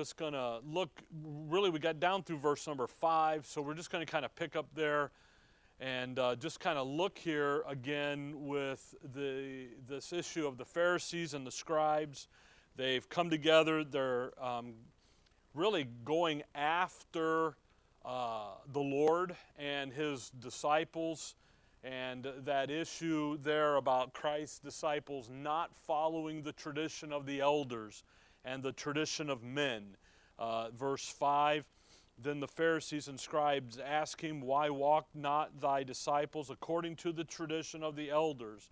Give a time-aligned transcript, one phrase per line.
[0.00, 1.02] just going to look,
[1.46, 4.34] really, we got down through verse number five, so we're just going to kind of
[4.34, 5.10] pick up there
[5.78, 11.34] and uh, just kind of look here again with the, this issue of the Pharisees
[11.34, 12.28] and the scribes.
[12.76, 14.72] They've come together, they're um,
[15.52, 17.56] really going after
[18.02, 21.34] uh, the Lord and his disciples
[21.84, 28.02] and that issue there about Christ's disciples not following the tradition of the elders
[28.44, 29.96] and the tradition of men.
[30.38, 31.68] Uh, verse 5
[32.18, 37.24] Then the Pharisees and scribes asked him, Why walk not thy disciples according to the
[37.24, 38.70] tradition of the elders,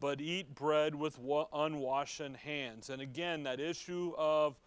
[0.00, 1.18] but eat bread with
[1.52, 2.90] unwashed hands?
[2.90, 4.58] And again, that issue of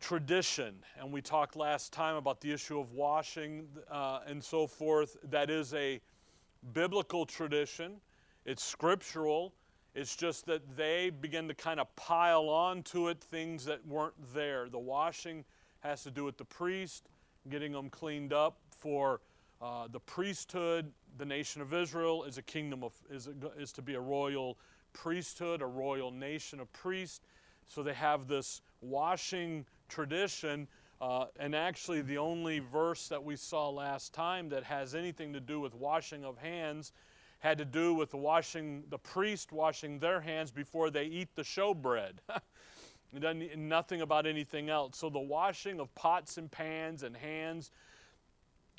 [0.00, 5.16] tradition, and we talked last time about the issue of washing uh, and so forth,
[5.30, 6.00] that is a
[6.74, 8.00] biblical tradition,
[8.44, 9.54] it's scriptural.
[9.94, 14.14] It's just that they begin to kind of pile on to it things that weren't
[14.34, 14.68] there.
[14.68, 15.44] The washing
[15.80, 17.08] has to do with the priest,
[17.50, 19.20] getting them cleaned up for
[19.60, 20.90] uh, the priesthood.
[21.18, 24.58] The nation of Israel is a kingdom of is, a, is to be a royal
[24.92, 27.20] priesthood, a royal nation of priests.
[27.68, 30.68] So they have this washing tradition
[31.02, 35.40] uh, and actually, the only verse that we saw last time that has anything to
[35.40, 36.92] do with washing of hands
[37.42, 41.42] had to do with the washing, the priest washing their hands before they eat the
[41.42, 42.12] showbread.
[43.12, 44.96] it doesn't, nothing about anything else.
[44.96, 47.72] So the washing of pots and pans and hands,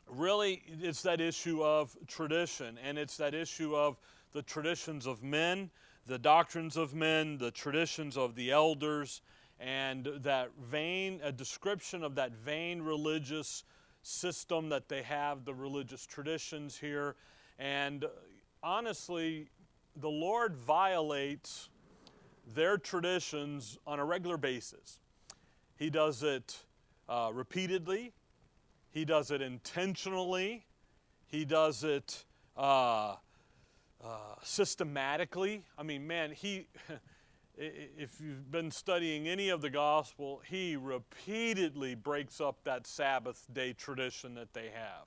[0.07, 3.97] really, it's that issue of tradition, and it's that issue of
[4.31, 5.69] the traditions of men,
[6.05, 9.21] the doctrines of men, the traditions of the elders
[9.59, 13.65] and that vain, a description of that vain religious
[14.03, 17.15] system that they have, the religious traditions here.
[17.59, 18.05] And
[18.63, 19.49] honestly,
[19.95, 21.69] the Lord violates
[22.55, 24.99] their traditions on a regular basis.
[25.75, 26.63] He does it
[27.09, 28.13] uh, repeatedly,
[28.91, 30.65] He does it intentionally,
[31.27, 32.25] He does it
[32.55, 33.15] uh,
[34.03, 35.63] uh, systematically.
[35.77, 36.67] I mean, man, He.
[37.55, 43.73] if you've been studying any of the gospel, he repeatedly breaks up that Sabbath day
[43.73, 45.05] tradition that they have.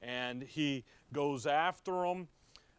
[0.00, 2.28] And he goes after them.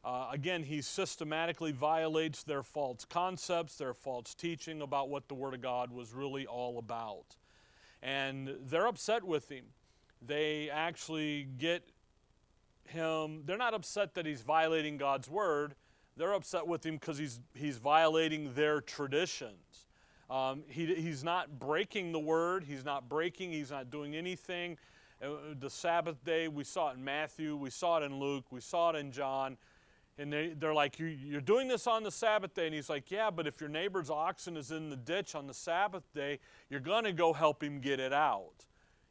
[0.04, 5.54] Uh, again, he systematically violates their false concepts, their false teaching about what the Word
[5.54, 7.38] of God was really all about.
[8.02, 9.66] And they're upset with him.
[10.22, 11.90] They actually get
[12.86, 15.76] him, they're not upset that he's violating God's Word
[16.16, 19.88] they're upset with him because he's, he's violating their traditions.
[20.30, 24.78] Um, he, he's not breaking the word, he's not breaking, he's not doing anything.
[25.22, 28.62] Uh, the Sabbath day, we saw it in Matthew, we saw it in Luke, we
[28.62, 29.58] saw it in John.
[30.18, 32.66] And they, they're like, You're doing this on the Sabbath day.
[32.66, 35.54] And he's like, Yeah, but if your neighbor's oxen is in the ditch on the
[35.54, 38.66] Sabbath day, you're going to go help him get it out.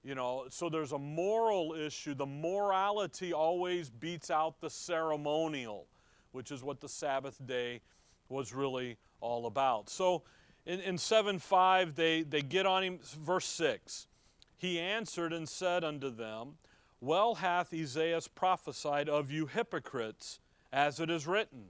[0.05, 2.15] You know, so there's a moral issue.
[2.15, 5.87] The morality always beats out the ceremonial
[6.33, 7.81] which is what the Sabbath day
[8.29, 9.89] was really all about.
[9.89, 10.23] So
[10.67, 14.09] in, in 7 5, they, they get on him, verse 6.
[14.57, 16.55] He answered and said unto them,
[17.01, 20.41] Well hath Esaias prophesied of you hypocrites,
[20.72, 21.66] as it is written,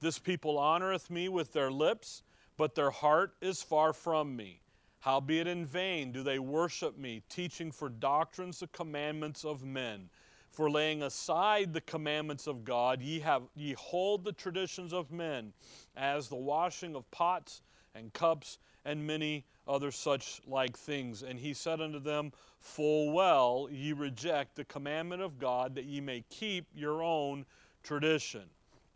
[0.00, 2.22] This people honoreth me with their lips,
[2.56, 4.60] but their heart is far from me.
[5.00, 10.08] Howbeit in vain do they worship me, teaching for doctrines the commandments of men.
[10.50, 15.52] For laying aside the commandments of God, ye, have, ye hold the traditions of men,
[15.96, 17.60] as the washing of pots
[17.94, 21.22] and cups and many other such like things.
[21.22, 26.00] And he said unto them, Full well ye reject the commandment of God, that ye
[26.00, 27.44] may keep your own
[27.84, 28.42] tradition.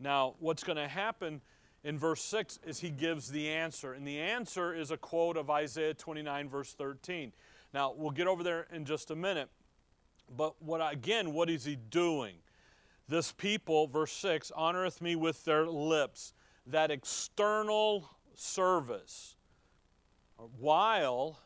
[0.00, 1.40] Now, what's going to happen
[1.84, 3.92] in verse 6 is he gives the answer.
[3.92, 7.32] And the answer is a quote of Isaiah 29, verse 13.
[7.72, 9.48] Now, we'll get over there in just a minute.
[10.36, 12.34] But what again, what is he doing?
[13.08, 16.34] This people, verse 6, honoreth me with their lips,
[16.66, 19.36] that external service,
[20.58, 21.40] while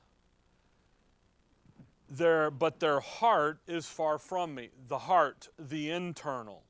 [2.10, 4.70] their but their heart is far from me.
[4.88, 6.64] The heart, the internal.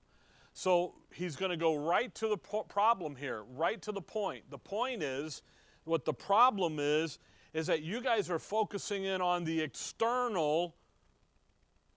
[0.53, 4.45] So he's going to go right to the problem here, right to the point.
[4.51, 5.43] The point is,
[5.85, 7.19] what the problem is,
[7.55, 10.75] is that you guys are focusing in on the external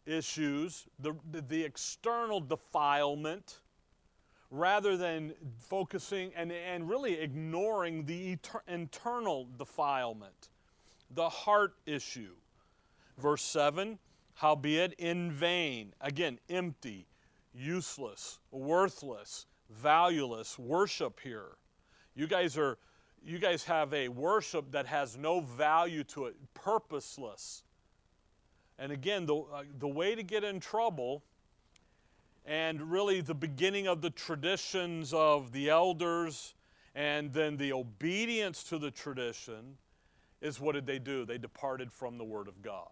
[0.06, 3.60] issues, the, the external defilement,
[4.52, 8.38] rather than focusing and, and really ignoring the
[8.68, 10.50] internal defilement,
[11.12, 12.34] the heart issue.
[13.18, 14.00] Verse 7
[14.36, 17.07] Howbeit in vain, again, empty,
[17.56, 21.57] useless, worthless, valueless worship here.
[22.16, 22.78] You guys are
[23.24, 27.63] you guys have a worship that has no value to it, purposeless.
[28.78, 31.24] And again, the, uh, the way to get in trouble,
[32.46, 36.54] and really the beginning of the traditions of the elders,
[36.94, 39.75] and then the obedience to the tradition,
[40.40, 41.25] is what did they do?
[41.25, 42.92] They departed from the Word of God.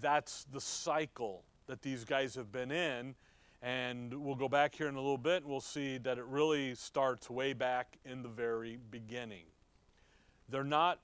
[0.00, 3.14] That's the cycle that these guys have been in.
[3.62, 6.74] And we'll go back here in a little bit and we'll see that it really
[6.74, 9.44] starts way back in the very beginning.
[10.48, 11.00] They're not,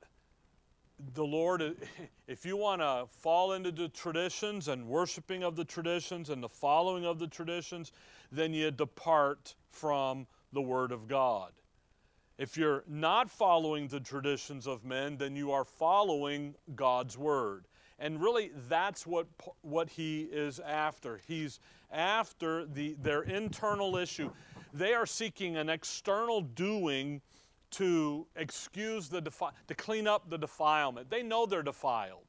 [1.15, 1.63] the Lord,
[2.29, 6.49] if you want to fall into the traditions and worshiping of the traditions and the
[6.49, 7.93] following of the traditions,
[8.31, 11.53] then you depart from the Word of God.
[12.39, 17.67] If you're not following the traditions of men, then you are following God's Word.
[17.99, 19.27] And really, that's what,
[19.63, 21.21] what he is after.
[21.27, 21.61] He's
[21.93, 24.31] after the, their internal issue.
[24.73, 27.21] They are seeking an external doing
[27.73, 31.11] to excuse the defi- to clean up the defilement.
[31.11, 32.25] They know they're defiled.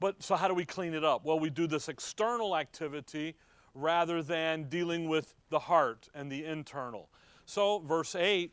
[0.00, 1.24] But so how do we clean it up?
[1.24, 3.36] Well, we do this external activity
[3.74, 7.10] rather than dealing with the heart and the internal.
[7.44, 8.52] So, verse 8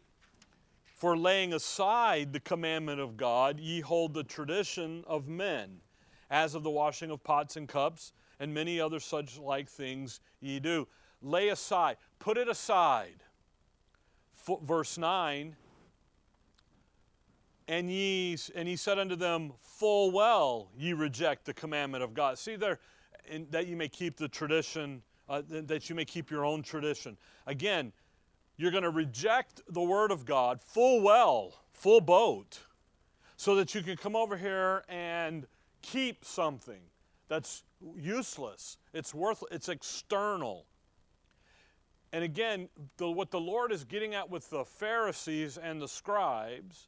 [0.95, 5.81] For laying aside the commandment of God, ye hold the tradition of men
[6.29, 10.59] as of the washing of pots and cups, and many other such like things ye
[10.59, 10.87] do.
[11.21, 13.23] Lay aside, put it aside.
[14.47, 15.55] F- verse 9,
[17.67, 22.37] and ye and he said unto them, Full well ye reject the commandment of God.
[22.37, 22.79] See there,
[23.51, 27.17] that you may keep the tradition, uh, that you may keep your own tradition.
[27.45, 27.91] Again,
[28.55, 32.59] you're going to reject the word of God full well, full boat,
[33.35, 35.45] so that you can come over here and
[35.87, 36.81] keep something
[37.27, 37.63] that's
[37.95, 38.77] useless.
[38.93, 39.51] It's worthless.
[39.51, 40.65] It's external.
[42.13, 46.87] And again, the, what the Lord is getting at with the Pharisees and the scribes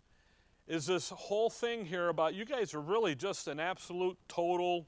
[0.68, 4.88] is this whole thing here about you guys are really just an absolute total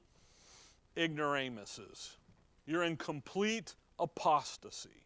[0.95, 2.17] ignoramuses.
[2.65, 5.05] You're in complete apostasy.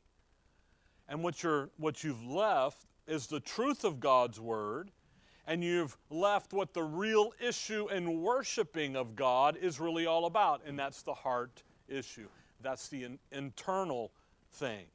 [1.08, 4.92] And what, you're, what you've left is the truth of God's word
[5.48, 10.62] and you've left what the real issue in worshiping of God is really all about,
[10.66, 12.28] and that's the heart issue.
[12.62, 14.12] That's the in, internal
[14.54, 14.86] thing.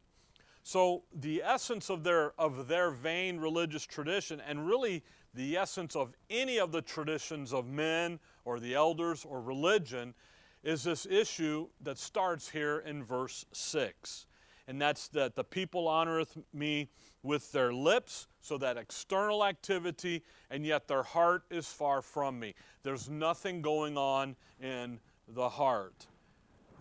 [0.63, 5.03] So the essence of their of their vain religious tradition, and really
[5.35, 10.15] the essence of any of the traditions of men or the elders or religion,
[10.63, 14.27] is this issue that starts here in verse six,
[14.69, 16.89] and that's that the people honoreth me
[17.23, 22.55] with their lips, so that external activity, and yet their heart is far from me.
[22.83, 24.99] There's nothing going on in
[25.29, 26.07] the heart.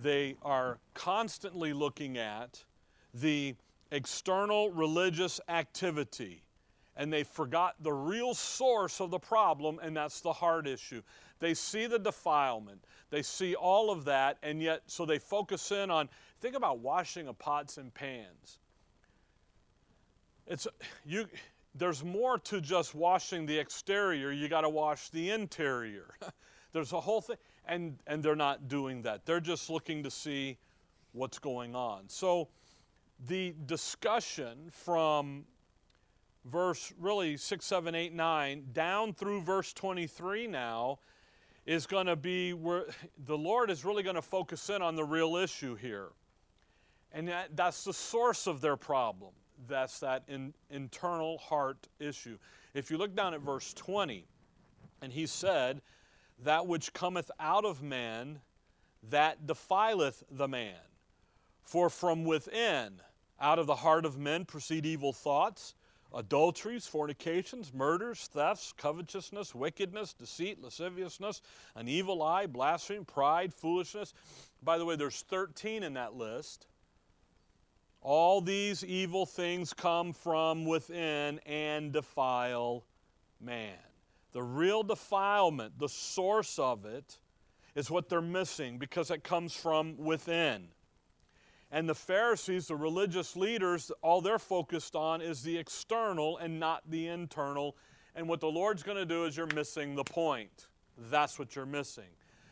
[0.01, 2.63] They are constantly looking at
[3.13, 3.55] the
[3.91, 6.43] external religious activity,
[6.95, 11.01] and they forgot the real source of the problem, and that's the heart issue.
[11.39, 15.91] They see the defilement, they see all of that, and yet, so they focus in
[15.91, 16.09] on,
[16.39, 18.59] think about washing of pots and pans
[20.49, 20.67] it's
[21.05, 21.27] you
[21.75, 24.31] there's more to just washing the exterior.
[24.31, 26.15] You got to wash the interior.
[26.73, 29.25] There's a whole thing and and they're not doing that.
[29.25, 30.57] They're just looking to see
[31.13, 32.03] what's going on.
[32.07, 32.49] So
[33.27, 35.45] the discussion from
[36.45, 40.99] verse really 6 7 8 9 down through verse 23 now
[41.65, 42.85] is going to be where
[43.25, 46.09] the lord is really going to focus in on the real issue here.
[47.11, 49.31] And that, that's the source of their problem
[49.67, 52.37] that's that in, internal heart issue.
[52.73, 54.25] If you look down at verse 20,
[55.01, 55.81] and he said,
[56.43, 58.39] That which cometh out of man,
[59.09, 60.75] that defileth the man.
[61.63, 63.01] For from within,
[63.39, 65.75] out of the heart of men, proceed evil thoughts,
[66.13, 71.41] adulteries, fornications, murders, thefts, covetousness, wickedness, deceit, lasciviousness,
[71.75, 74.13] an evil eye, blasphemy, pride, foolishness.
[74.63, 76.67] By the way, there's 13 in that list.
[78.01, 82.85] All these evil things come from within and defile
[83.41, 83.75] man.
[84.31, 87.17] The real defilement, the source of it,
[87.75, 90.69] is what they're missing because it comes from within.
[91.71, 96.81] And the Pharisees, the religious leaders, all they're focused on is the external and not
[96.89, 97.75] the internal.
[98.15, 100.67] And what the Lord's going to do is you're missing the point.
[100.97, 102.09] That's what you're missing.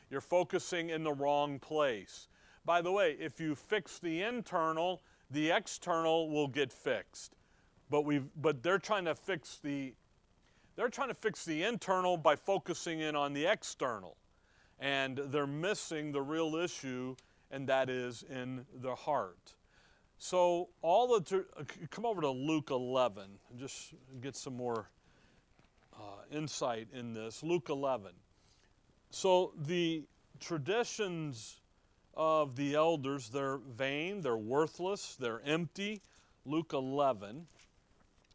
[0.10, 2.28] You're focusing in the wrong place.
[2.64, 7.36] By the way, if you fix the internal, the external will get fixed.
[7.90, 9.94] But we but they're trying to fix the
[10.76, 14.18] they're trying to fix the internal by focusing in on the external.
[14.80, 17.16] And they're missing the real issue
[17.50, 19.56] and that is in the heart.
[20.20, 21.46] So all the
[21.90, 24.90] come over to Luke 11 and just get some more
[25.96, 26.00] uh,
[26.32, 27.44] insight in this.
[27.44, 28.12] Luke 11.
[29.10, 30.04] So the
[30.40, 31.60] traditions
[32.18, 36.02] of the elders, they're vain, they're worthless, they're empty.
[36.46, 37.46] Luke 11.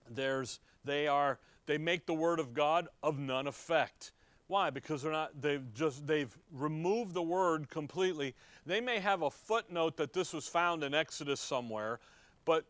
[0.08, 4.12] There's, they are, they make the word of God of none effect.
[4.46, 4.70] Why?
[4.70, 8.34] Because they're not, they've just, they've removed the word completely.
[8.66, 11.98] They may have a footnote that this was found in Exodus somewhere,
[12.44, 12.64] but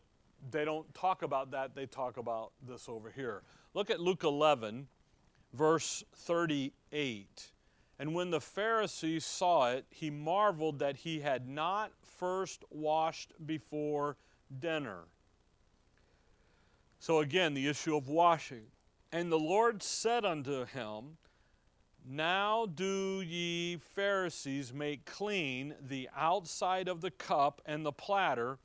[0.49, 1.75] they don't talk about that.
[1.75, 3.43] They talk about this over here.
[3.73, 4.87] Look at Luke 11,
[5.53, 7.52] verse 38.
[8.03, 14.17] And when the Pharisee saw it, he marveled that he had not first washed before
[14.59, 15.05] dinner.
[16.99, 18.65] So again, the issue of washing.
[19.13, 21.15] And the Lord said unto him,
[22.05, 28.57] Now do ye Pharisees make clean the outside of the cup and the platter,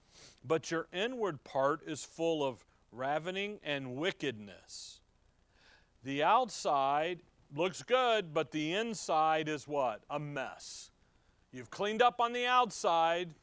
[0.45, 4.99] but your inward part is full of ravening and wickedness.
[6.02, 7.21] The outside
[7.55, 10.02] looks good, but the inside is what?
[10.11, 10.90] A mess.
[11.52, 13.35] You've cleaned up on the outside.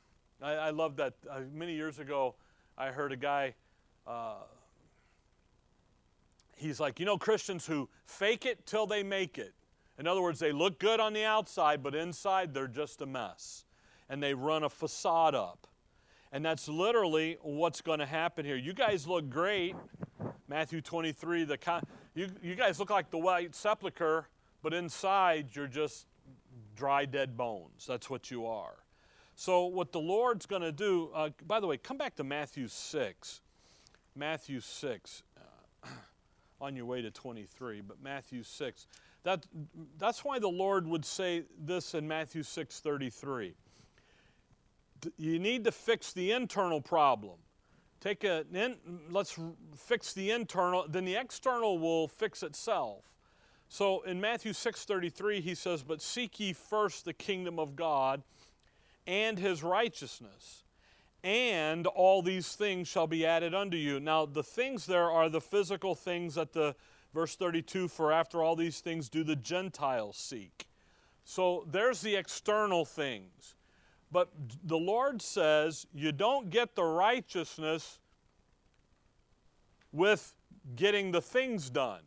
[0.41, 1.13] I, I love that.
[1.29, 2.35] Uh, many years ago,
[2.77, 3.55] I heard a guy.
[4.05, 4.35] Uh,
[6.55, 9.53] he's like, you know, Christians who fake it till they make it.
[9.97, 13.65] In other words, they look good on the outside, but inside they're just a mess.
[14.09, 15.67] And they run a facade up.
[16.31, 18.57] And that's literally what's going to happen here.
[18.57, 19.75] You guys look great.
[20.47, 21.83] Matthew 23, the con-
[22.13, 24.27] you, you guys look like the white sepulchre,
[24.61, 26.05] but inside you're just
[26.75, 27.85] dry, dead bones.
[27.87, 28.75] That's what you are.
[29.35, 32.67] So, what the Lord's going to do, uh, by the way, come back to Matthew
[32.67, 33.41] 6.
[34.15, 35.87] Matthew 6, uh,
[36.61, 38.87] on your way to 23, but Matthew 6.
[39.23, 39.45] That,
[39.97, 43.55] that's why the Lord would say this in Matthew 6 33.
[45.17, 47.37] You need to fix the internal problem.
[48.05, 48.77] Take a, in,
[49.09, 49.35] let's
[49.75, 53.03] fix the internal, then the external will fix itself.
[53.67, 58.21] So in Matthew 6:33 he says, "But seek ye first the kingdom of God
[59.07, 60.65] and his righteousness,
[61.23, 65.41] and all these things shall be added unto you." Now the things there are the
[65.41, 66.75] physical things that the
[67.11, 70.67] verse 32 for after all these things do the Gentiles seek.
[71.23, 73.55] So there's the external things.
[74.11, 74.29] But
[74.63, 77.99] the Lord says you don't get the righteousness
[79.91, 80.35] with
[80.75, 82.01] getting the things done.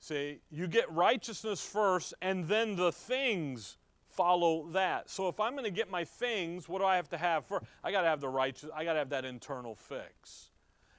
[0.00, 3.78] See, you get righteousness first, and then the things
[4.08, 5.08] follow that.
[5.08, 7.64] So if I'm going to get my things, what do I have to have first?
[7.84, 8.68] I got to have the righteous.
[8.74, 10.50] I got to have that internal fix,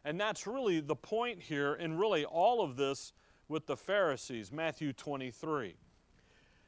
[0.06, 3.14] and that's really the point here, and really all of this
[3.48, 4.52] with the Pharisees.
[4.52, 5.76] Matthew 23.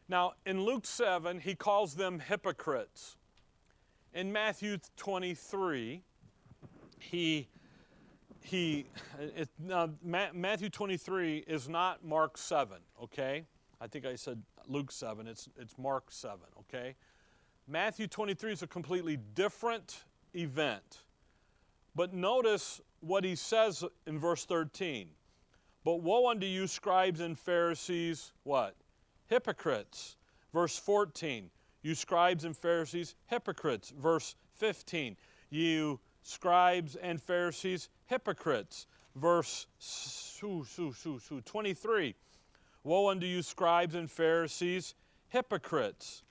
[0.07, 3.15] Now in Luke 7, he calls them hypocrites.
[4.15, 6.01] In Matthew 23,
[6.99, 7.49] he
[8.39, 8.85] he
[9.19, 13.45] it, now Matthew 23 is not Mark 7, okay?
[13.81, 15.27] I think I said Luke 7.
[15.27, 16.95] It's it's Mark 7, okay?
[17.67, 21.01] Matthew 23 is a completely different event.
[21.93, 25.09] But notice what he says in verse 13.
[25.83, 28.75] But woe unto you, scribes and Pharisees, what?
[29.27, 30.15] Hypocrites.
[30.53, 31.49] Verse 14.
[31.85, 33.93] You scribes and Pharisees, hypocrites.
[33.95, 35.15] Verse 15.
[35.51, 38.87] You scribes and Pharisees, hypocrites.
[39.15, 39.67] Verse
[40.39, 42.15] 23
[42.83, 44.95] Woe unto you, scribes and Pharisees,
[45.29, 46.23] hypocrites.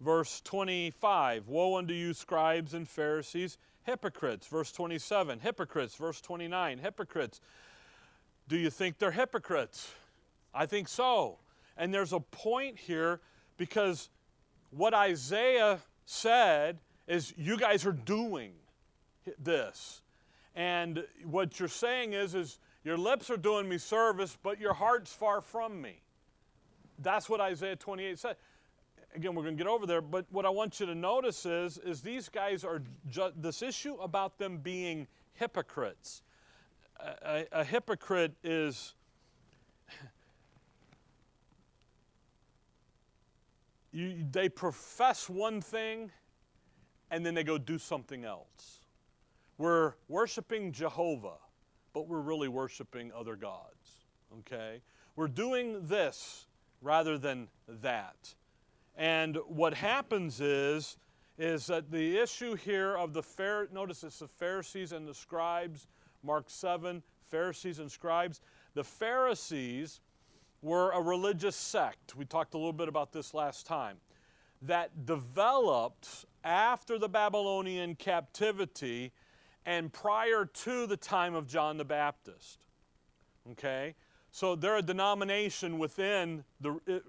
[0.00, 4.48] Verse 25 Woe unto you, scribes and Pharisees, hypocrites.
[4.48, 5.94] Verse 27 Hypocrites.
[5.94, 7.40] Verse 29 Hypocrites.
[8.48, 9.92] Do you think they're hypocrites?
[10.52, 11.38] I think so.
[11.76, 13.20] And there's a point here
[13.56, 14.10] because
[14.70, 18.52] what Isaiah said is you guys are doing
[19.38, 20.02] this.
[20.54, 25.12] And what you're saying is, is your lips are doing me service, but your heart's
[25.12, 26.02] far from me.
[26.98, 28.36] That's what Isaiah 28 said.
[29.14, 31.78] Again, we're going to get over there, but what I want you to notice is,
[31.78, 36.22] is these guys are ju- this issue about them being hypocrites.
[37.00, 38.94] A, a, a hypocrite is
[43.92, 46.10] you, they profess one thing
[47.10, 48.80] and then they go do something else.
[49.56, 51.38] We're worshiping Jehovah,
[51.92, 54.04] but we're really worshiping other gods.
[54.40, 54.82] Okay?
[55.16, 56.46] We're doing this
[56.80, 58.34] rather than that.
[58.96, 60.96] And what happens is,
[61.38, 65.86] is that the issue here of the fair notice it's the Pharisees and the scribes,
[66.22, 68.40] Mark 7, Pharisees and scribes.
[68.74, 70.00] The Pharisees
[70.62, 72.16] were a religious sect.
[72.16, 73.98] We talked a little bit about this last time.
[74.62, 79.12] That developed after the Babylonian captivity
[79.64, 82.58] and prior to the time of John the Baptist.
[83.52, 83.94] Okay?
[84.30, 87.02] So they're a denomination within the,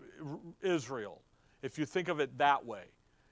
[0.61, 1.21] Israel,
[1.61, 2.83] if you think of it that way.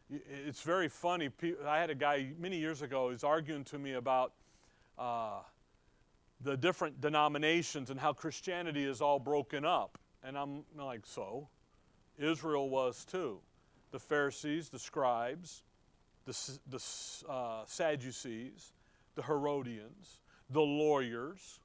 [0.09, 1.29] It's very funny.
[1.65, 4.33] I had a guy many years ago who's arguing to me about
[4.97, 5.39] uh,
[6.41, 9.97] the different denominations and how Christianity is all broken up.
[10.23, 11.47] And I'm like, so?
[12.17, 13.39] Israel was too.
[13.91, 15.63] The Pharisees, the scribes,
[16.25, 18.73] the, the uh, Sadducees,
[19.15, 20.19] the Herodians,
[20.49, 21.59] the lawyers,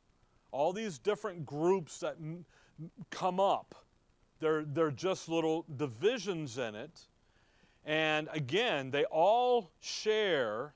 [0.52, 2.16] all these different groups that
[3.10, 3.74] come up.
[4.40, 7.00] They're, they're just little divisions in it.
[7.84, 10.74] And again, they all share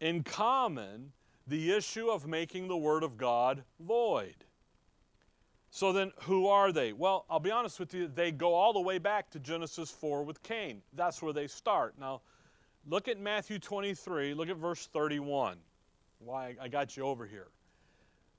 [0.00, 1.12] in common
[1.46, 4.36] the issue of making the Word of God void.
[5.74, 6.92] So then, who are they?
[6.92, 10.22] Well, I'll be honest with you, they go all the way back to Genesis 4
[10.22, 10.80] with Cain.
[10.92, 11.96] That's where they start.
[11.98, 12.20] Now,
[12.86, 15.56] look at Matthew 23, look at verse 31.
[16.20, 17.48] Why I got you over here.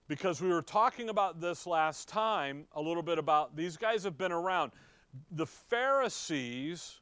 [0.08, 4.18] Because we were talking about this last time, a little bit about these guys have
[4.18, 4.72] been around.
[5.32, 7.02] The Pharisees,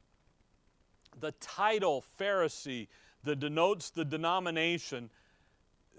[1.19, 2.87] the title Pharisee
[3.23, 5.11] that denotes the denomination,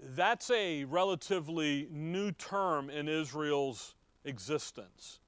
[0.09, 3.94] that's a relatively new term in Israel's
[4.25, 5.19] existence.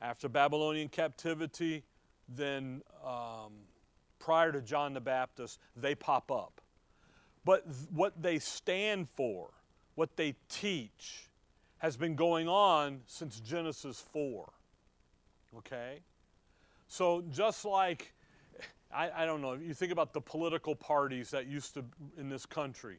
[0.00, 1.84] After Babylonian captivity,
[2.28, 3.52] then um,
[4.18, 6.60] prior to John the Baptist, they pop up.
[7.44, 9.50] But th- what they stand for,
[9.94, 11.30] what they teach,
[11.78, 14.52] has been going on since Genesis 4.
[15.58, 16.00] Okay?
[16.88, 18.14] So just like,
[18.94, 21.84] I, I don't know, you think about the political parties that used to
[22.18, 22.98] in this country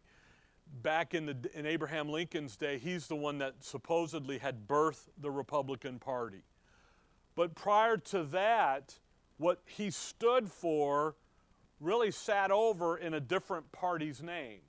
[0.82, 5.32] back in, the, in Abraham Lincoln's day, he's the one that supposedly had birthed the
[5.32, 6.44] Republican Party.
[7.36, 8.98] But prior to that,
[9.38, 11.16] what he stood for
[11.80, 14.60] really sat over in a different party's name.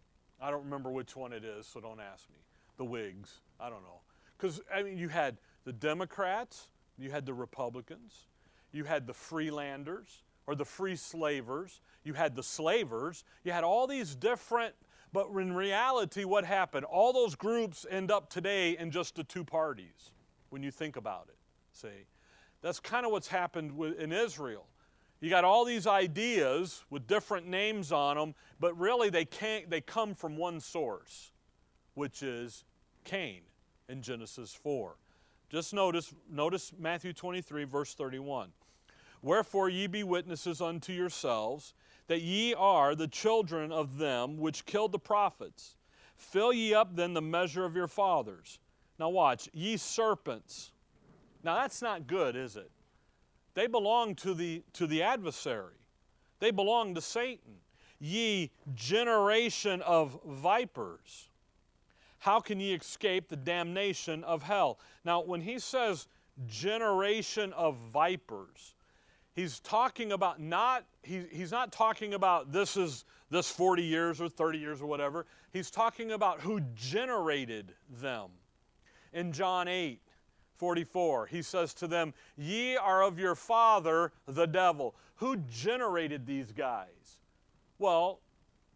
[0.40, 2.36] I don't remember which one it is, so don't ask me.
[2.76, 4.00] The Whigs, I don't know.
[4.36, 8.26] Because, I mean, you had the Democrats, you had the Republicans,
[8.72, 13.86] you had the Freelanders or the Free Slavers, you had the Slavers, you had all
[13.86, 14.74] these different
[15.12, 16.84] but in reality, what happened?
[16.84, 20.12] All those groups end up today in just the two parties
[20.50, 21.36] when you think about it.
[21.72, 22.06] See?
[22.60, 24.66] That's kind of what's happened in Israel.
[25.20, 29.80] You got all these ideas with different names on them, but really they can't they
[29.80, 31.32] come from one source,
[31.94, 32.64] which is
[33.04, 33.40] Cain
[33.88, 34.96] in Genesis 4.
[35.50, 38.50] Just notice notice Matthew 23 verse 31.
[39.22, 41.74] Wherefore ye be witnesses unto yourselves
[42.06, 45.76] that ye are the children of them which killed the prophets.
[46.16, 48.58] Fill ye up then the measure of your fathers.
[48.98, 50.72] Now watch, ye serpents.
[51.44, 52.70] Now that's not good, is it?
[53.54, 55.74] They belong to the, to the adversary,
[56.38, 57.54] they belong to Satan.
[58.00, 61.28] Ye generation of vipers.
[62.20, 64.78] How can ye escape the damnation of hell?
[65.04, 66.06] Now, when he says
[66.46, 68.74] generation of vipers,
[69.38, 74.28] he's talking about not he, he's not talking about this is this 40 years or
[74.28, 75.26] 30 years or whatever.
[75.52, 78.30] He's talking about who generated them.
[79.12, 80.00] In john 8
[80.56, 84.96] 44 he says to them ye are of your father the devil.
[85.16, 87.18] Who generated these guys?
[87.78, 88.20] Well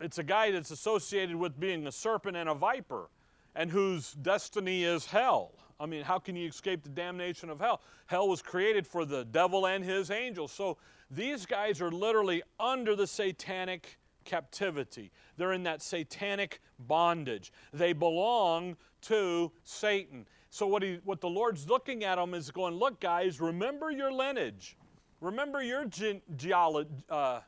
[0.01, 3.09] it's a guy that's associated with being a serpent and a viper
[3.55, 7.81] and whose destiny is hell I mean, how can you escape the damnation of hell?
[8.07, 10.53] Hell was created for the devil and his angels.
[10.53, 10.79] So
[11.11, 15.11] these guys are literally under the satanic captivity.
[15.37, 17.53] They're in that satanic bondage.
[17.73, 20.27] They belong to Satan.
[20.51, 24.13] So what, he, what the Lord's looking at them is going, look, guys, remember your
[24.13, 24.77] lineage.
[25.21, 27.41] Remember your ge- geolo- uh,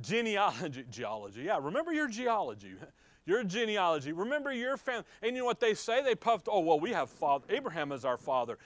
[0.00, 0.84] genealogy.
[0.90, 2.72] Geology, yeah, remember your geology.
[3.26, 4.12] your genealogy.
[4.12, 5.04] Remember your family.
[5.22, 6.02] And you know what they say?
[6.02, 7.46] They puffed, oh, well, we have father.
[7.48, 8.58] Abraham is our father.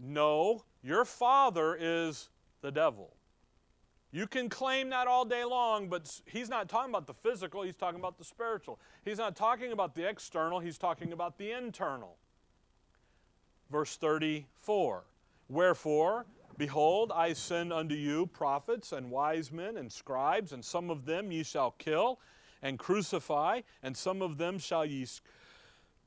[0.00, 2.28] No, your father is
[2.60, 3.16] the devil.
[4.12, 7.76] You can claim that all day long, but he's not talking about the physical, he's
[7.76, 8.78] talking about the spiritual.
[9.04, 12.16] He's not talking about the external, he's talking about the internal.
[13.70, 15.04] Verse 34
[15.48, 21.04] Wherefore, behold, I send unto you prophets and wise men and scribes, and some of
[21.04, 22.18] them ye shall kill
[22.66, 25.06] and crucify, and some of them shall ye,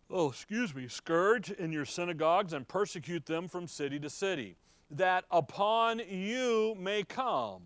[0.10, 4.58] oh, excuse me, scourge in your synagogues and persecute them from city to city,
[4.92, 7.62] that upon you may come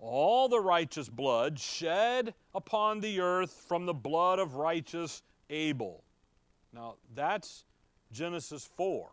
[0.00, 6.02] all the righteous blood shed upon the earth from the blood of righteous Abel.
[6.72, 7.64] Now, that's
[8.10, 9.08] Genesis 4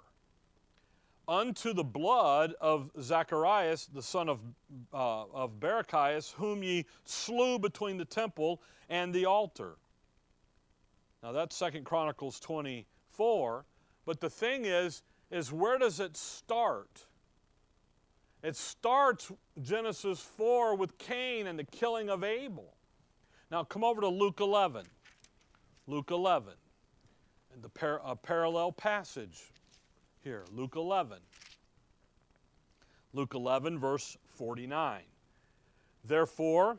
[1.27, 4.41] unto the blood of Zacharias, the son of,
[4.93, 9.77] uh, of Barachias, whom ye slew between the temple and the altar.
[11.21, 13.65] Now that's Second Chronicles 24.
[14.05, 17.05] But the thing is, is where does it start?
[18.43, 19.31] It starts
[19.61, 22.75] Genesis 4 with Cain and the killing of Abel.
[23.49, 24.85] Now come over to Luke 11.
[25.87, 26.53] Luke 11.
[27.53, 29.52] And the par- a parallel passage
[30.23, 31.17] here, Luke 11.
[33.13, 35.01] Luke 11, verse 49.
[36.05, 36.77] Therefore,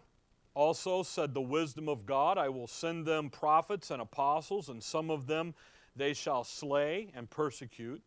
[0.55, 5.11] also said the wisdom of God, I will send them prophets and apostles, and some
[5.11, 5.55] of them
[5.95, 8.03] they shall slay and persecute,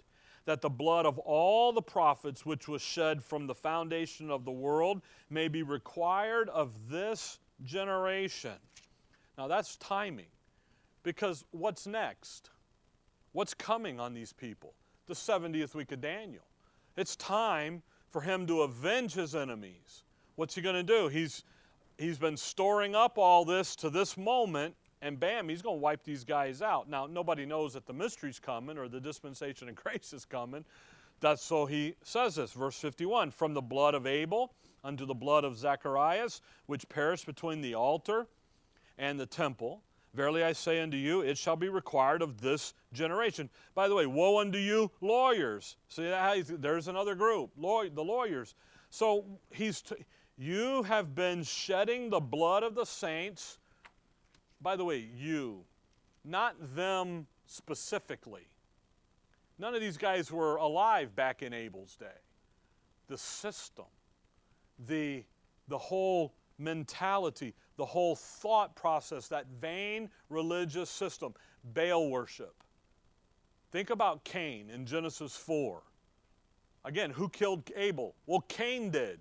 [0.46, 4.52] that the blood of all the prophets which was shed from the foundation of the
[4.52, 8.56] world may be required of this generation.
[9.38, 10.32] Now that's timing,
[11.04, 12.50] because what's next?
[13.34, 14.74] What's coming on these people?
[15.08, 16.44] The 70th week of Daniel.
[16.98, 20.04] It's time for him to avenge his enemies.
[20.36, 21.08] What's he going to do?
[21.08, 21.44] He's,
[21.98, 26.04] he's been storing up all this to this moment, and bam, he's going to wipe
[26.04, 26.90] these guys out.
[26.90, 30.66] Now, nobody knows that the mystery's coming or the dispensation of grace is coming.
[31.22, 35.44] That's so he says this, verse 51 From the blood of Abel unto the blood
[35.44, 38.28] of Zacharias, which perished between the altar
[38.98, 39.82] and the temple.
[40.18, 43.52] Verily I say unto you, it shall be required of this generation.
[43.76, 45.78] By the way, woe unto you, lawyers.
[45.90, 46.12] See,
[46.50, 48.56] there's another group, the lawyers.
[48.90, 49.84] So he's,
[50.36, 53.60] you have been shedding the blood of the saints.
[54.60, 55.66] By the way, you,
[56.26, 58.48] not them specifically.
[59.60, 62.08] None of these guys were alive back in Abel's day.
[63.06, 63.86] The system,
[64.80, 65.26] the,
[65.68, 71.34] the whole mentality, the whole thought process, that vain religious system,
[71.74, 72.56] Baal worship.
[73.72, 75.82] Think about Cain in Genesis 4.
[76.86, 78.16] Again, who killed Abel?
[78.26, 79.20] Well, Cain did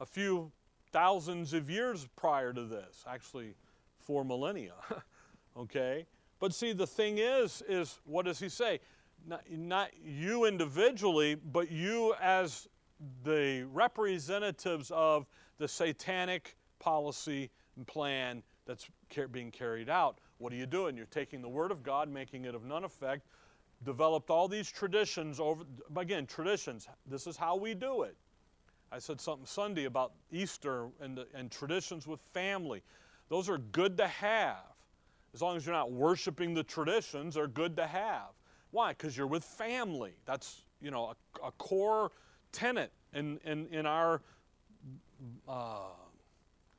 [0.00, 0.52] a few
[0.92, 3.54] thousands of years prior to this, actually,
[3.98, 4.74] four millennia.
[5.56, 6.06] okay?
[6.38, 8.80] But see, the thing is, is what does he say?
[9.26, 12.68] Not, not you individually, but you as
[13.24, 15.26] the representatives of
[15.58, 17.50] the satanic policy
[17.84, 18.88] plan that's
[19.32, 20.18] being carried out.
[20.38, 20.96] What are you doing?
[20.96, 23.26] You're taking the Word of God, making it of none effect,
[23.84, 25.64] developed all these traditions over,
[25.96, 26.88] again, traditions.
[27.06, 28.16] This is how we do it.
[28.92, 32.82] I said something Sunday about Easter and, the, and traditions with family.
[33.28, 34.64] Those are good to have.
[35.34, 38.30] As long as you're not worshiping the traditions, they're good to have.
[38.70, 38.90] Why?
[38.90, 40.12] Because you're with family.
[40.24, 42.12] That's, you know, a, a core
[42.52, 44.22] tenet in, in, in our
[45.48, 45.88] uh,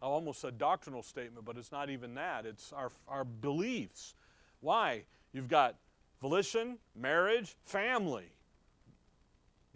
[0.01, 2.45] I almost said doctrinal statement, but it's not even that.
[2.45, 4.13] It's our, our beliefs.
[4.59, 5.03] Why?
[5.33, 5.75] You've got
[6.21, 8.31] volition, marriage, family,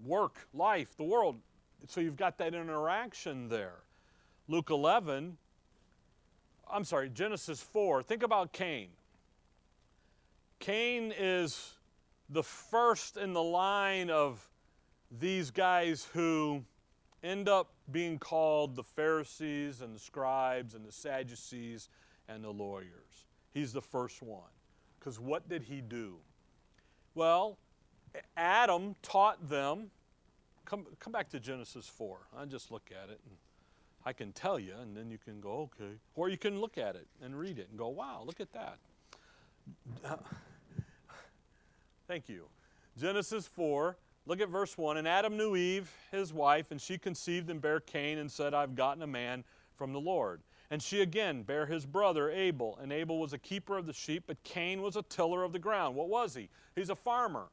[0.04, 1.40] work, life, the world.
[1.88, 3.84] So you've got that interaction there.
[4.48, 5.38] Luke 11,
[6.72, 8.04] I'm sorry, Genesis 4.
[8.04, 8.90] Think about Cain.
[10.60, 11.74] Cain is
[12.30, 14.48] the first in the line of
[15.20, 16.64] these guys who
[17.24, 21.90] end up being called the Pharisees and the scribes and the Sadducees
[22.28, 23.26] and the lawyers.
[23.54, 24.50] He's the first one.
[25.00, 26.18] Because what did he do?
[27.16, 27.58] Well,
[28.38, 29.92] Adam taught them.
[30.66, 32.18] Come, come back to Genesis 4.
[32.38, 33.36] I just look at it and
[34.06, 35.94] I can tell you, and then you can go, okay.
[36.16, 38.78] Or you can look at it and read it and go, wow, look at that.
[42.08, 42.46] Thank you.
[43.00, 44.98] Genesis 4, Look at verse 1.
[44.98, 48.76] And Adam knew Eve, his wife, and she conceived and bare Cain and said, I've
[48.76, 49.44] gotten a man
[49.76, 50.42] from the Lord.
[50.70, 52.78] And she again bare his brother Abel.
[52.82, 55.60] And Abel was a keeper of the sheep, but Cain was a tiller of the
[55.60, 55.96] ground.
[55.96, 56.50] What was he?
[56.76, 57.48] He's a farmer.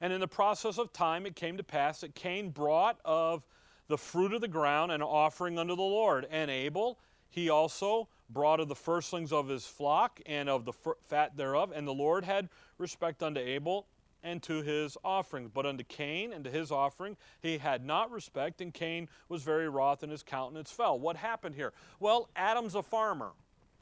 [0.00, 3.46] And in the process of time it came to pass that Cain brought of
[3.88, 6.26] the fruit of the ground an offering unto the Lord.
[6.30, 6.98] And Abel,
[7.30, 10.72] he also brought of the firstlings of his flock and of the
[11.04, 11.72] fat thereof.
[11.74, 13.86] And the Lord had respect unto Abel
[14.22, 15.50] and to his offering.
[15.52, 19.68] But unto Cain and to his offering he had not respect, and Cain was very
[19.68, 20.98] wroth, and his countenance fell.
[20.98, 21.72] What happened here?
[22.00, 23.32] Well, Adam's a farmer.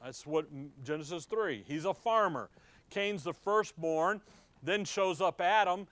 [0.03, 0.46] That's what
[0.83, 1.64] Genesis 3.
[1.66, 2.48] He's a farmer.
[2.88, 4.20] Cain's the firstborn.
[4.62, 5.87] Then shows up Adam.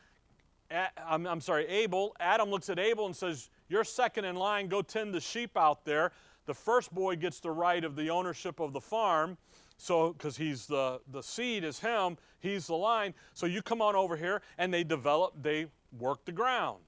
[1.06, 2.14] I'm, I'm sorry, Abel.
[2.20, 4.68] Adam looks at Abel and says, You're second in line.
[4.68, 6.12] Go tend the sheep out there.
[6.46, 9.36] The first boy gets the right of the ownership of the farm.
[9.78, 13.14] So, because he's the, the seed is him, he's the line.
[13.32, 16.80] So you come on over here and they develop, they work the ground.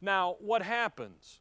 [0.00, 1.40] Now, what happens?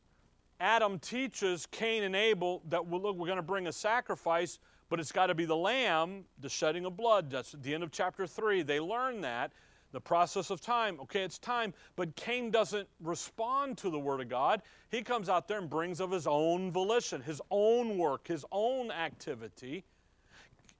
[0.59, 4.99] Adam teaches Cain and Abel that, well, look, we're going to bring a sacrifice, but
[4.99, 7.29] it's got to be the lamb, the shedding of blood.
[7.29, 8.63] That's at the end of chapter 3.
[8.63, 9.51] They learn that.
[9.91, 10.99] The process of time.
[11.01, 11.73] Okay, it's time.
[11.95, 14.61] But Cain doesn't respond to the word of God.
[14.89, 18.91] He comes out there and brings of his own volition, his own work, his own
[18.91, 19.85] activity.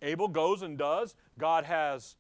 [0.02, 1.16] Abel goes and does.
[1.38, 2.16] God has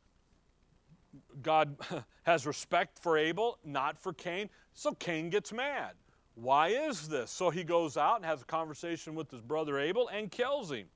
[1.42, 1.76] God
[2.24, 4.50] has respect for Abel, not for Cain.
[4.74, 5.94] So Cain gets mad.
[6.36, 7.32] Why is this?
[7.32, 10.88] So he goes out and has a conversation with his brother Abel and kills him.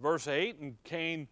[0.00, 1.28] Verse 8, and Cain,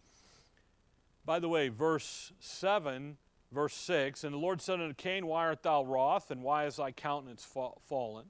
[1.25, 3.17] by the way, verse 7,
[3.53, 6.77] verse 6, and the Lord said unto Cain, Why art thou wroth, and why is
[6.77, 7.47] thy countenance
[7.89, 8.27] fallen?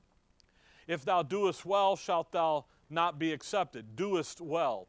[0.86, 3.96] If thou doest well, shalt thou not be accepted.
[3.96, 4.86] Doest well.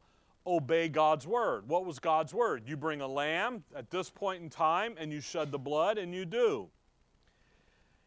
[0.47, 1.67] Obey God's word.
[1.67, 2.63] What was God's word?
[2.67, 6.15] You bring a lamb at this point in time, and you shed the blood, and
[6.15, 6.69] you do.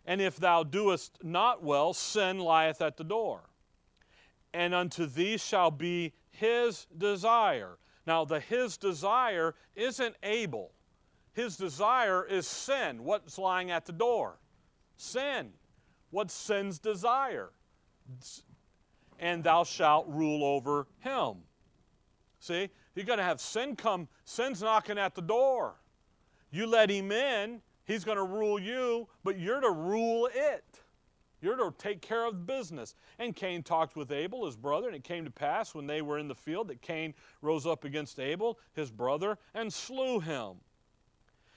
[0.06, 3.42] And if thou doest not well, sin lieth at the door.
[4.54, 7.76] And unto thee shall be his desire.
[8.06, 10.72] Now, the his desire isn't Abel.
[11.34, 13.04] His desire is sin.
[13.04, 14.38] What's lying at the door?
[14.96, 15.50] Sin.
[16.10, 17.50] What's sin's desire?
[19.18, 21.36] And thou shalt rule over him.
[22.40, 25.76] See, you're going to have sin come, sin's knocking at the door.
[26.50, 30.80] You let him in, He's going to rule you, but you're to rule it.
[31.40, 32.94] You're to take care of business.
[33.18, 36.16] And Cain talked with Abel, his brother, and it came to pass when they were
[36.16, 40.58] in the field that Cain rose up against Abel, his brother, and slew him.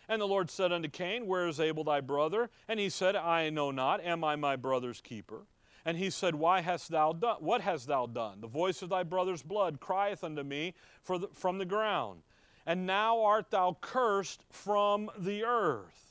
[0.10, 2.50] And the Lord said unto Cain, Where is Abel thy brother?
[2.67, 4.04] And he said, I know not.
[4.04, 5.46] Am I my brother's keeper?
[5.86, 7.38] And he said, Why hast thou done?
[7.39, 8.41] What hast thou done?
[8.41, 10.74] The voice of thy brother's blood crieth unto me
[11.08, 12.22] the, from the ground.
[12.65, 16.04] And now art thou cursed from the earth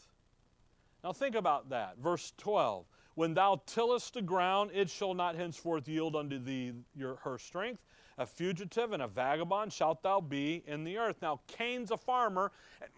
[1.02, 1.98] now think about that.
[1.98, 2.86] Verse 12.
[3.14, 7.82] When thou tillest the ground, it shall not henceforth yield unto thee your, her strength.
[8.18, 11.16] A fugitive and a vagabond shalt thou be in the earth.
[11.20, 12.52] Now, Cain's a farmer,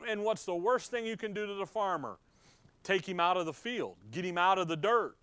[0.07, 2.19] and what's the worst thing you can do to the farmer?
[2.83, 5.17] Take him out of the field, get him out of the dirt.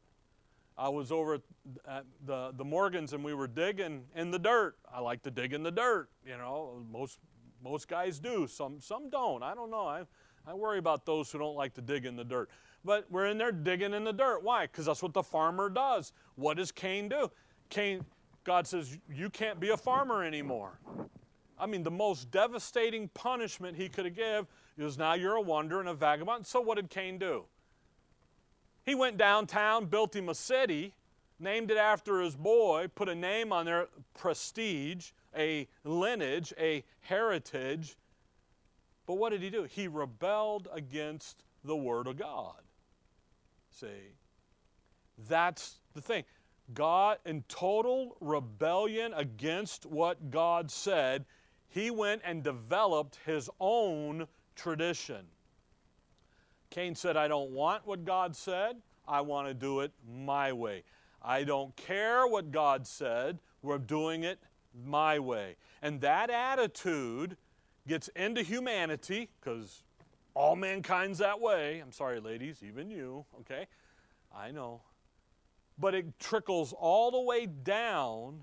[0.81, 1.35] I was over
[1.87, 4.77] at the, the Morgans and we were digging in the dirt.
[4.91, 7.19] I like to dig in the dirt, you know, most,
[7.63, 8.47] most guys do.
[8.47, 9.43] Some, some don't.
[9.43, 9.85] I don't know.
[9.85, 10.05] I,
[10.47, 12.49] I worry about those who don't like to dig in the dirt.
[12.83, 14.41] But we're in there digging in the dirt.
[14.41, 14.63] Why?
[14.63, 16.13] Because that's what the farmer does.
[16.33, 17.29] What does Cain do?
[17.69, 18.03] Cain,
[18.43, 20.79] God says, You can't be a farmer anymore.
[21.59, 24.47] I mean, the most devastating punishment he could have given
[24.79, 26.47] is now you're a wanderer and a vagabond.
[26.47, 27.43] So what did Cain do?
[28.83, 30.93] He went downtown, built him a city,
[31.39, 37.95] named it after his boy, put a name on there, prestige, a lineage, a heritage.
[39.05, 39.63] But what did he do?
[39.63, 42.61] He rebelled against the Word of God.
[43.69, 44.15] See?
[45.27, 46.23] That's the thing.
[46.73, 51.25] God, in total rebellion against what God said,
[51.67, 55.25] he went and developed his own tradition.
[56.71, 60.83] Cain said, I don't want what God said, I want to do it my way.
[61.21, 64.39] I don't care what God said, we're doing it
[64.87, 65.57] my way.
[65.81, 67.37] And that attitude
[67.87, 69.83] gets into humanity, because
[70.33, 71.79] all mankind's that way.
[71.79, 73.67] I'm sorry, ladies, even you, okay?
[74.35, 74.81] I know.
[75.77, 78.41] But it trickles all the way down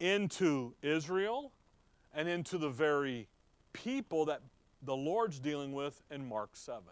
[0.00, 1.52] into Israel
[2.12, 3.28] and into the very
[3.72, 4.40] people that
[4.82, 6.82] the Lord's dealing with in Mark 7.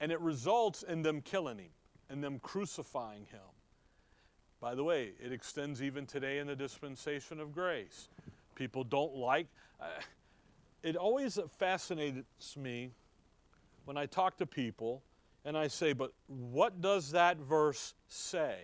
[0.00, 1.70] And it results in them killing him
[2.10, 3.40] and them crucifying him.
[4.60, 8.08] By the way, it extends even today in the dispensation of grace.
[8.54, 9.46] People don't like.
[9.80, 9.86] Uh,
[10.82, 12.90] it always fascinates me
[13.84, 15.02] when I talk to people
[15.44, 18.56] and I say, but what does that verse say?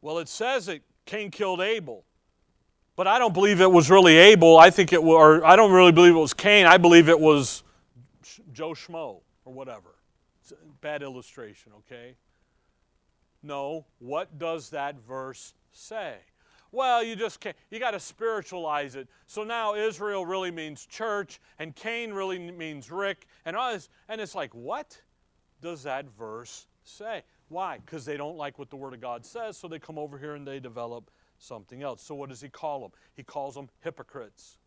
[0.00, 2.04] Well, it says that Cain killed Abel.
[2.96, 4.58] But I don't believe it was really Abel.
[4.58, 6.66] I think it or I don't really believe it was Cain.
[6.66, 7.62] I believe it was
[8.52, 9.94] Joe Schmo or whatever.
[10.80, 12.14] bad illustration, okay?
[13.42, 16.16] No, what does that verse say?
[16.70, 19.08] Well, you just can't, you got to spiritualize it.
[19.26, 23.88] So now Israel really means church, and Cain really means Rick, and this.
[24.08, 25.00] And it's like, what
[25.62, 27.22] does that verse say?
[27.48, 27.78] Why?
[27.78, 30.34] Because they don't like what the Word of God says, so they come over here
[30.34, 32.02] and they develop something else.
[32.02, 32.90] So what does he call them?
[33.14, 34.58] He calls them hypocrites.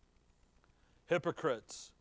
[1.06, 1.92] Hypocrites.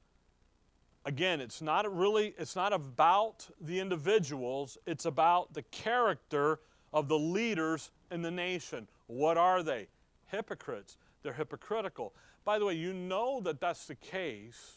[1.05, 6.59] Again, it's not really, it's not about the individuals, it's about the character
[6.93, 8.87] of the leaders in the nation.
[9.07, 9.87] What are they?
[10.27, 10.97] Hypocrites.
[11.23, 12.13] They're hypocritical.
[12.45, 14.73] By the way, you know that that's the case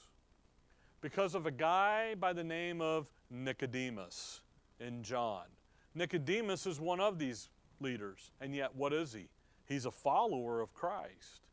[1.00, 4.40] because of a guy by the name of Nicodemus
[4.80, 5.44] in John.
[5.94, 9.28] Nicodemus is one of these leaders, and yet what is he?
[9.66, 11.46] He's a follower of Christ.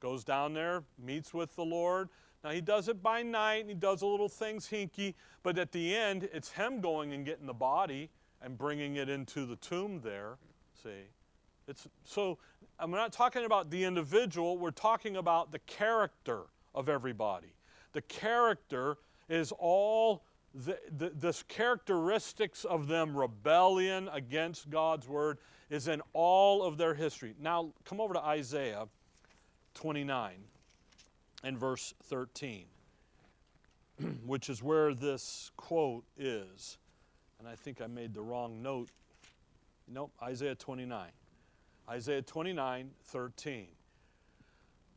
[0.00, 2.08] Goes down there, meets with the Lord.
[2.44, 5.72] Now he does it by night, and he does a little things hinky, but at
[5.72, 8.10] the end, it's him going and getting the body
[8.42, 10.36] and bringing it into the tomb there.
[10.82, 11.08] See?
[11.66, 12.36] It's, so
[12.78, 16.42] I'm not talking about the individual, we're talking about the character
[16.74, 17.54] of everybody.
[17.92, 25.38] the character is all the, the, this characteristics of them rebellion against God's word
[25.70, 27.34] is in all of their history.
[27.40, 28.86] Now, come over to Isaiah
[29.74, 30.34] 29
[31.44, 32.64] and verse 13,
[34.26, 36.78] which is where this quote is.
[37.38, 38.88] And I think I made the wrong note.
[39.86, 41.08] Nope, Isaiah 29.
[41.88, 43.66] Isaiah 29, 13.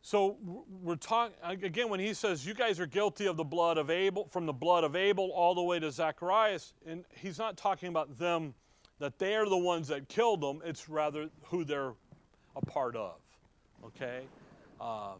[0.01, 0.38] So
[0.81, 4.29] we're talking again when he says you guys are guilty of the blood of Abel,
[4.31, 8.17] from the blood of Abel all the way to Zacharias, and he's not talking about
[8.17, 8.53] them
[8.99, 10.62] that they are the ones that killed them.
[10.63, 11.93] It's rather who they're
[12.55, 13.15] a part of.
[13.83, 14.21] Okay,
[14.79, 15.19] um,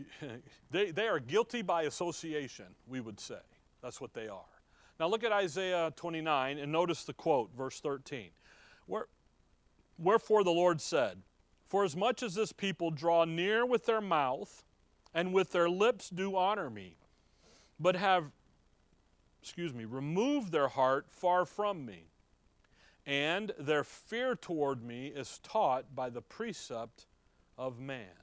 [0.70, 2.66] they they are guilty by association.
[2.86, 3.40] We would say
[3.82, 4.44] that's what they are.
[5.00, 8.30] Now look at Isaiah 29 and notice the quote, verse 13.
[8.86, 9.06] Where,
[9.98, 11.22] Wherefore the Lord said.
[11.64, 14.62] For as much as this people draw near with their mouth,
[15.14, 16.96] and with their lips do honor me,
[17.78, 18.30] but have,
[19.40, 22.08] excuse me, removed their heart far from me,
[23.06, 27.06] and their fear toward me is taught by the precept
[27.58, 28.21] of man.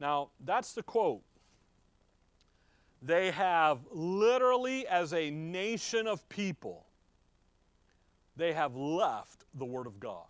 [0.00, 1.22] Now, that's the quote.
[3.02, 6.86] They have literally, as a nation of people,
[8.36, 10.26] they have left the Word of God,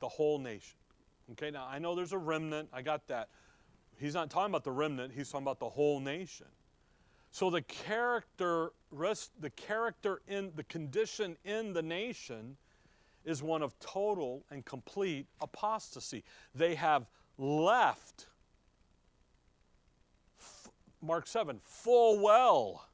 [0.00, 0.76] the whole nation.
[1.32, 3.28] Okay, now I know there's a remnant, I got that.
[3.98, 6.46] He's not talking about the remnant, he's talking about the whole nation.
[7.30, 12.56] So the character, rest the character in the condition in the nation
[13.24, 16.24] is one of total and complete apostasy.
[16.54, 17.06] They have
[17.38, 18.26] left,
[21.02, 22.86] Mark 7, full well.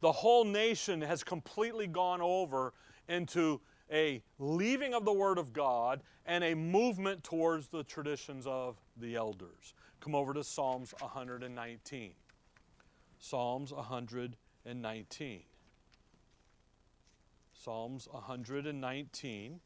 [0.00, 2.72] The whole nation has completely gone over
[3.08, 8.76] into a leaving of the Word of God and a movement towards the traditions of
[8.96, 9.74] the elders.
[10.00, 12.12] Come over to Psalms 119.
[13.18, 15.42] Psalms 119.
[17.54, 19.60] Psalms 119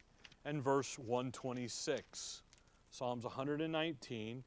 [0.45, 2.43] and verse 126.
[2.91, 4.45] Psalms 119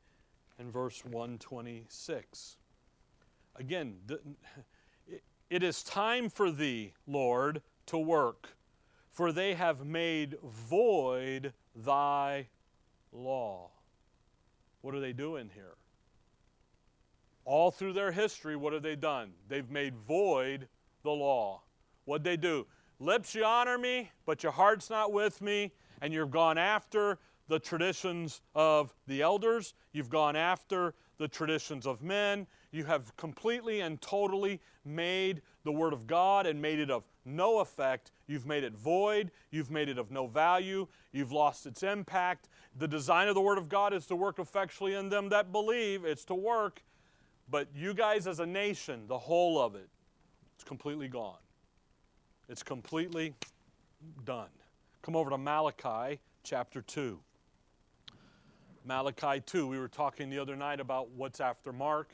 [0.60, 2.58] and verse 126.
[3.56, 3.98] Again,
[5.50, 8.56] it is time for thee, Lord, to work
[9.14, 12.48] for they have made void thy
[13.12, 13.70] law.
[14.82, 15.76] What are they doing here?
[17.46, 19.34] All through their history, what have they done?
[19.48, 20.68] They've made void
[21.04, 21.62] the law.
[22.06, 22.66] What'd they do?
[23.00, 27.60] Lips you honor me, but your heart's not with me, and you've gone after the
[27.60, 34.02] traditions of the elders, you've gone after the traditions of men, you have completely and
[34.02, 38.12] totally made the Word of God and made it of no effect.
[38.28, 39.32] You've made it void.
[39.52, 40.88] You've made it of no value.
[41.12, 42.50] You've lost its impact.
[42.80, 46.04] The design of the Word of God is to work effectually in them that believe.
[46.04, 46.84] It's to work.
[47.48, 49.88] But you guys, as a nation, the whole of it,
[50.56, 51.38] it's completely gone.
[52.50, 53.36] It's completely
[54.26, 54.50] done.
[55.04, 57.20] Come over to Malachi chapter 2.
[58.84, 59.68] Malachi 2.
[59.68, 62.14] We were talking the other night about what's after Mark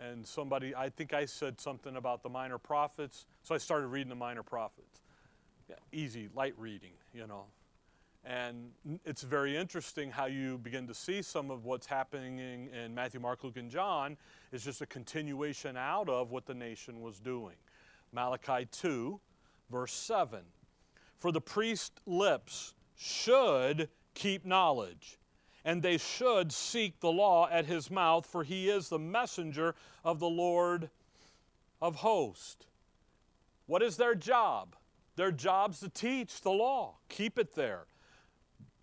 [0.00, 4.08] and somebody, I think I said something about the minor prophets, so I started reading
[4.08, 5.00] the minor prophets.
[5.68, 7.44] Yeah, easy, light reading, you know.
[8.26, 8.70] And
[9.04, 13.44] it's very interesting how you begin to see some of what's happening in Matthew, Mark,
[13.44, 14.16] Luke, and John
[14.50, 17.56] is just a continuation out of what the nation was doing.
[18.12, 19.20] Malachi 2,
[19.70, 20.40] verse 7.
[21.18, 25.18] For the priest's lips should keep knowledge
[25.64, 29.74] and they should seek the law at his mouth, for he is the messenger
[30.04, 30.90] of the Lord
[31.80, 32.66] of hosts.
[33.66, 34.76] What is their job?
[35.16, 36.96] Their job's to teach the law.
[37.08, 37.86] Keep it there.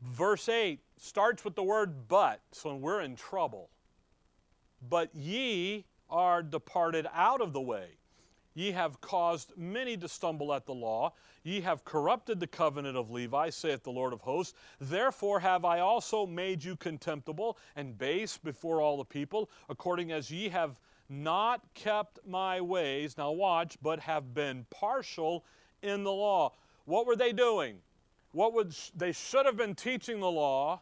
[0.01, 3.69] Verse 8 starts with the word but, so we're in trouble.
[4.87, 7.97] But ye are departed out of the way.
[8.53, 11.13] Ye have caused many to stumble at the law.
[11.43, 14.53] Ye have corrupted the covenant of Levi, saith the Lord of hosts.
[14.79, 20.29] Therefore have I also made you contemptible and base before all the people, according as
[20.29, 23.17] ye have not kept my ways.
[23.17, 25.45] Now watch, but have been partial
[25.81, 26.53] in the law.
[26.85, 27.77] What were they doing?
[28.33, 30.81] What would they should have been teaching the law,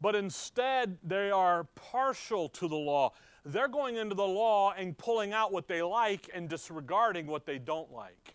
[0.00, 3.12] but instead they are partial to the law
[3.44, 7.58] they're going into the law and pulling out what they like and disregarding what they
[7.58, 8.34] don't like.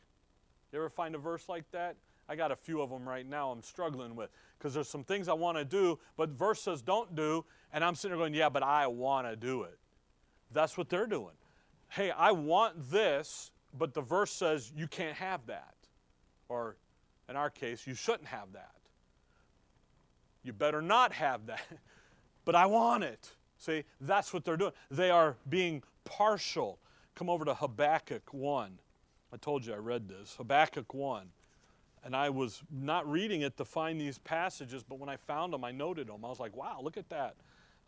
[0.71, 1.95] You ever find a verse like that?
[2.27, 5.27] I got a few of them right now I'm struggling with because there's some things
[5.27, 7.43] I want to do, but verse says don't do,
[7.73, 9.79] and I'm sitting there going, yeah, but I want to do it.
[10.51, 11.33] That's what they're doing.
[11.87, 15.73] Hey, I want this, but the verse says you can't have that.
[16.49, 16.75] Or
[17.27, 18.75] in our case, you shouldn't have that.
[20.43, 21.65] You better not have that,
[22.45, 23.31] but I want it.
[23.59, 24.71] See, that's what they're doing.
[24.89, 26.79] They are being partial.
[27.13, 28.79] come over to Habakkuk 1.
[29.33, 30.35] I told you I read this.
[30.37, 31.27] Habakkuk 1.
[32.05, 35.65] And I was not reading it to find these passages, but when I found them,
[35.65, 36.23] I noted them.
[36.23, 37.35] I was like, wow, look at that.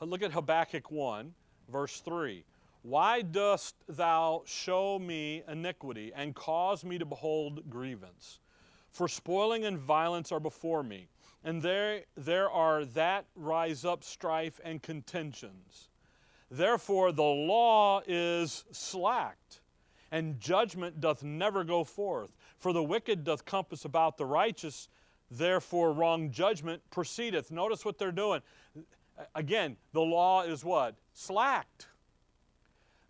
[0.01, 1.33] Look at Habakkuk 1,
[1.71, 2.43] verse 3.
[2.81, 8.39] Why dost thou show me iniquity and cause me to behold grievance?
[8.91, 11.07] For spoiling and violence are before me,
[11.43, 15.89] and there, there are that rise up strife and contentions.
[16.49, 19.61] Therefore, the law is slacked,
[20.11, 22.35] and judgment doth never go forth.
[22.57, 24.89] For the wicked doth compass about the righteous,
[25.31, 27.51] therefore wrong judgment proceedeth.
[27.51, 28.41] Notice what they're doing.
[29.33, 30.95] Again, the law is what?
[31.13, 31.87] Slacked.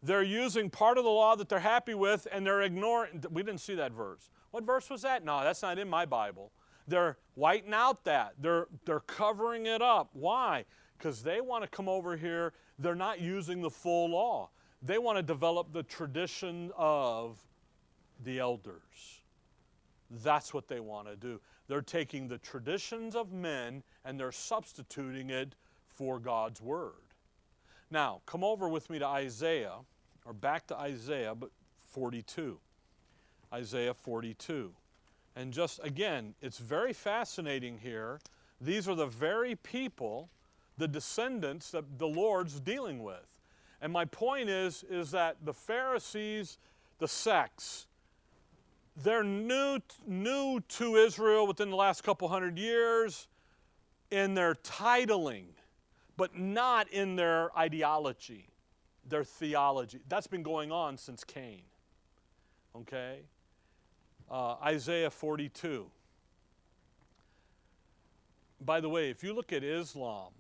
[0.04, 3.24] They're using part of the law that they're happy with and they're ignoring.
[3.30, 4.30] We didn't see that verse.
[4.52, 5.24] What verse was that?
[5.24, 6.52] No, that's not in my Bible.
[6.88, 8.34] They're whiting out that.
[8.40, 10.10] They're, they're covering it up.
[10.14, 10.66] Why?
[10.98, 12.54] Because they want to come over here.
[12.80, 14.50] They're not using the full law.
[14.82, 17.38] They want to develop the tradition of
[18.24, 19.22] the elders.
[20.24, 21.40] That's what they want to do.
[21.68, 25.56] They're taking the traditions of men and they're substituting it
[25.88, 26.94] for God's Word.
[27.90, 29.76] Now, come over with me to Isaiah,
[30.26, 31.50] or back to Isaiah, but
[31.92, 32.58] 42.
[33.54, 34.74] Isaiah 42.
[35.36, 38.20] And just again, it's very fascinating here.
[38.60, 40.30] These are the very people,
[40.78, 43.26] the descendants that the Lord's dealing with.
[43.82, 46.60] And my point is, is that the Pharisees,
[47.00, 47.88] the sects,
[48.96, 53.28] they're new, new to Israel within the last couple hundred years
[54.12, 55.46] in their titling,
[56.18, 58.50] but not in their ideology,
[59.08, 60.00] their theology.
[60.08, 61.64] That's been going on since Cain.
[62.76, 63.22] Okay?
[64.32, 65.92] Uh, Isaiah 42.
[68.62, 70.32] By the way, if you look at Islam,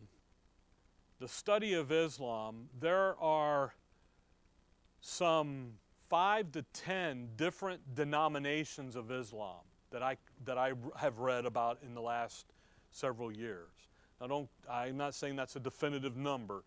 [1.20, 3.74] the study of Islam, there are
[5.02, 5.74] some
[6.10, 9.60] five to ten different denominations of Islam
[9.92, 10.16] that I,
[10.46, 12.46] that I have read about in the last
[12.92, 13.68] several years.
[14.22, 16.64] Now, don't, I'm not saying that's a definitive number.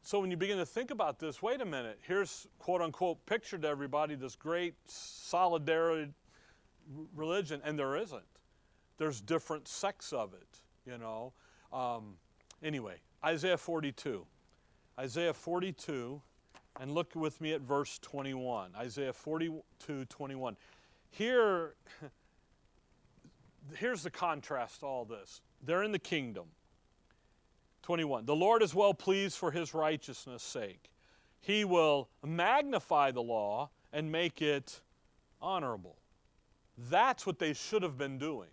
[0.00, 3.62] So when you begin to think about this, wait a minute, here's quote unquote pictured
[3.62, 6.10] to everybody this great solidarity
[7.14, 8.22] religion, and there isn't.
[8.98, 11.32] There's different sects of it, you know.
[11.72, 12.14] Um,
[12.62, 14.26] anyway, Isaiah 42.
[14.98, 16.22] Isaiah 42,
[16.80, 18.70] and look with me at verse 21.
[18.76, 20.56] Isaiah 42, 21.
[21.10, 21.74] Here,
[23.76, 25.40] here's the contrast to all this.
[25.62, 26.46] They're in the kingdom.
[27.82, 28.24] 21.
[28.24, 30.90] The Lord is well pleased for his righteousness' sake.
[31.40, 34.80] He will magnify the law and make it
[35.42, 35.96] honorable.
[36.76, 38.48] That's what they should have been doing.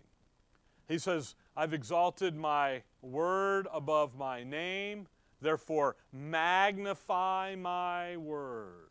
[0.88, 5.08] He says, I've exalted my word above my name,
[5.40, 8.90] therefore magnify my word.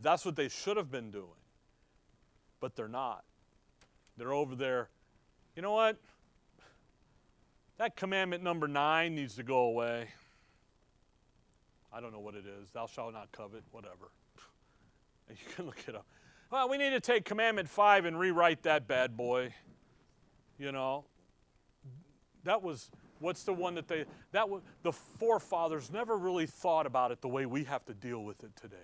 [0.00, 1.26] That's what they should have been doing.
[2.60, 3.24] But they're not.
[4.16, 4.88] They're over there.
[5.56, 5.96] You know what?
[7.78, 10.08] That commandment number nine needs to go away.
[11.92, 12.70] I don't know what it is.
[12.70, 14.10] Thou shalt not covet, whatever.
[15.30, 16.06] You can look it up.
[16.50, 19.52] Well, we need to take commandment five and rewrite that bad boy.
[20.58, 21.04] You know,
[22.44, 22.90] that was
[23.20, 27.28] what's the one that they that was the forefathers never really thought about it the
[27.28, 28.76] way we have to deal with it today.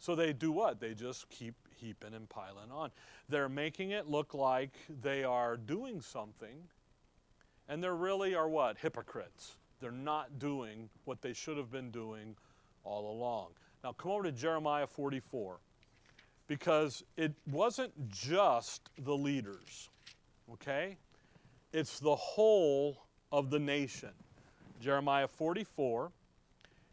[0.00, 0.80] So they do what?
[0.80, 2.90] They just keep heaping and piling on.
[3.28, 4.72] They're making it look like
[5.02, 6.64] they are doing something,
[7.68, 8.78] and they really are what?
[8.78, 9.58] Hypocrites.
[9.80, 12.34] They're not doing what they should have been doing
[12.82, 13.50] all along.
[13.84, 15.60] Now come over to Jeremiah 44
[16.50, 19.88] because it wasn't just the leaders,
[20.52, 20.96] okay?
[21.72, 24.10] It's the whole of the nation.
[24.80, 26.10] Jeremiah 44.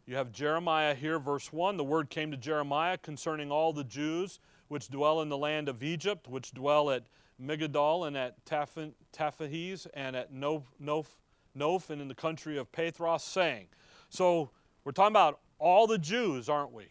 [0.06, 1.76] You have Jeremiah here, verse 1.
[1.76, 4.38] The word came to Jeremiah concerning all the Jews
[4.68, 7.02] which dwell in the land of Egypt, which dwell at
[7.42, 13.66] Migdol and at Tahpanhes and at Noph, Noph and in the country of Pathros, saying.
[14.08, 14.50] So
[14.84, 16.84] we're talking about all the Jews, aren't we?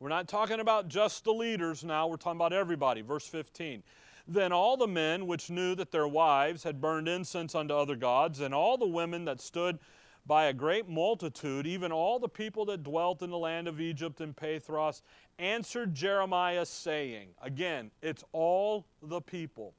[0.00, 3.00] We're not talking about just the leaders now, we're talking about everybody.
[3.00, 3.82] Verse 15.
[4.28, 8.40] Then all the men which knew that their wives had burned incense unto other gods,
[8.40, 9.78] and all the women that stood
[10.26, 14.20] by a great multitude, even all the people that dwelt in the land of Egypt
[14.20, 15.00] and Pathros,
[15.38, 19.72] answered Jeremiah, saying, Again, it's all the people.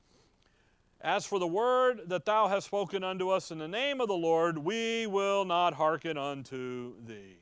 [1.02, 4.16] As for the word that thou hast spoken unto us in the name of the
[4.16, 7.38] Lord, we will not hearken unto thee.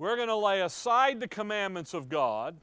[0.00, 2.56] We're going to lay aside the commandments of God.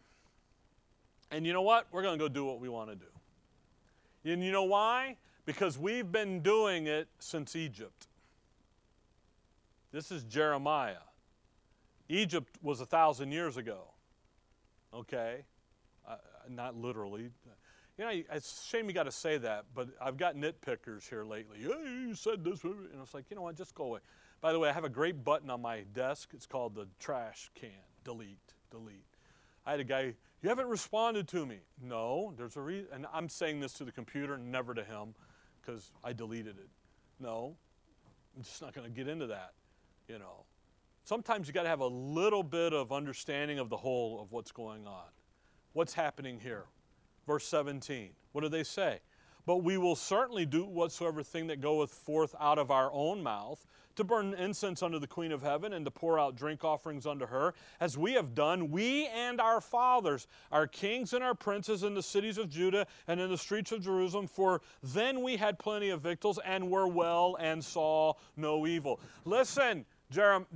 [1.30, 1.86] And you know what?
[1.92, 4.32] We're going to go do what we want to do.
[4.34, 5.18] And you know why?
[5.46, 8.08] Because we've been doing it since Egypt.
[9.92, 10.96] This is Jeremiah.
[12.10, 13.82] Egypt was a thousand years ago.
[14.92, 15.46] Okay?
[16.10, 16.16] Uh,
[16.50, 17.30] not literally.
[18.00, 21.24] You know, it's a shame you got to say that, but I've got nitpickers here
[21.24, 21.60] lately.
[21.60, 22.64] Hey, you said this.
[22.64, 24.00] And it's like, you know what, just go away.
[24.42, 26.30] By the way, I have a great button on my desk.
[26.34, 27.70] It's called the trash can.
[28.04, 29.04] Delete, delete.
[29.66, 31.58] I had a guy, you haven't responded to me.
[31.82, 32.88] No, there's a reason.
[32.94, 35.16] And I'm saying this to the computer, never to him,
[35.60, 36.70] because I deleted it.
[37.20, 37.56] No,
[38.36, 39.54] I'm just not going to get into that,
[40.08, 40.46] you know.
[41.04, 44.52] Sometimes you got to have a little bit of understanding of the whole of what's
[44.52, 45.06] going on.
[45.74, 46.66] What's happening here?
[47.26, 48.10] Verse 17.
[48.34, 49.00] What do they say?
[49.46, 53.66] But we will certainly do whatsoever thing that goeth forth out of our own mouth,
[53.98, 57.26] to burn incense unto the Queen of Heaven, and to pour out drink offerings unto
[57.26, 61.94] her, as we have done, we and our fathers, our kings and our princes in
[61.94, 65.90] the cities of Judah and in the streets of Jerusalem, for then we had plenty
[65.90, 69.00] of victuals, and were well, and saw no evil.
[69.26, 69.86] Listen,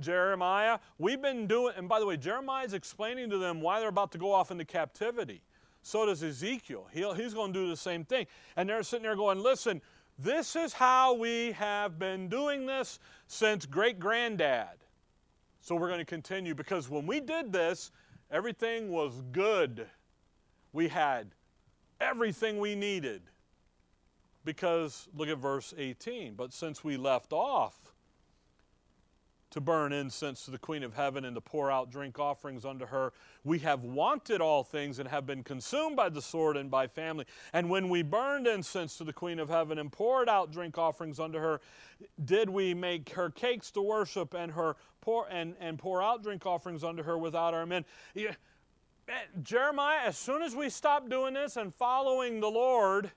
[0.00, 3.90] Jeremiah, we've been doing, and by the way, Jeremiah is explaining to them why they're
[3.90, 5.42] about to go off into captivity.
[5.82, 6.86] So does Ezekiel.
[6.92, 8.26] He'll, he's going to do the same thing.
[8.56, 9.82] And they're sitting there going, listen,
[10.22, 14.78] this is how we have been doing this since great granddad.
[15.60, 17.90] So we're going to continue because when we did this,
[18.30, 19.86] everything was good.
[20.72, 21.34] We had
[22.00, 23.22] everything we needed.
[24.44, 26.34] Because look at verse 18.
[26.34, 27.81] But since we left off,
[29.52, 32.86] to burn incense to the Queen of Heaven and to pour out drink offerings unto
[32.86, 33.12] her.
[33.44, 37.26] We have wanted all things and have been consumed by the sword and by family.
[37.52, 41.20] And when we burned incense to the Queen of Heaven and poured out drink offerings
[41.20, 41.60] unto her,
[42.24, 46.46] did we make her cakes to worship and her pour and, and pour out drink
[46.46, 47.84] offerings unto her without our men?
[48.14, 48.34] Yeah.
[49.08, 53.10] Eh, Jeremiah, as soon as we stop doing this and following the Lord,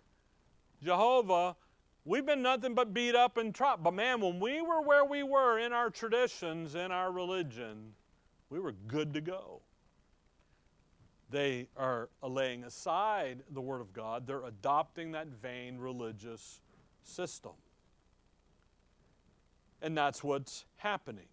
[0.83, 1.55] Jehovah,
[2.07, 3.81] We've been nothing but beat up and trapped.
[3.83, 7.93] But man, when we were where we were in our traditions, in our religion,
[8.51, 9.61] we were good to go.
[11.31, 16.61] They are laying aside the Word of God, they're adopting that vain religious
[17.03, 17.53] system.
[19.81, 21.27] And that's what's happening.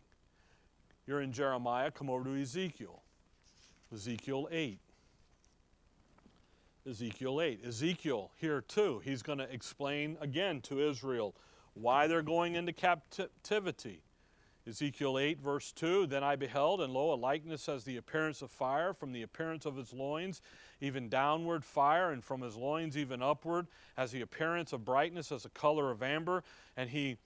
[1.06, 3.02] You're in Jeremiah, come over to Ezekiel.
[3.92, 4.78] Ezekiel 8.
[6.88, 7.60] Ezekiel 8.
[7.64, 11.34] Ezekiel, here too, he's going to explain again to Israel
[11.74, 14.02] why they're going into captivity.
[14.66, 18.50] Ezekiel 8, verse 2 Then I beheld, and lo, a likeness as the appearance of
[18.50, 20.40] fire, from the appearance of his loins,
[20.80, 25.44] even downward fire, and from his loins even upward, as the appearance of brightness, as
[25.44, 26.42] the color of amber.
[26.76, 27.16] And he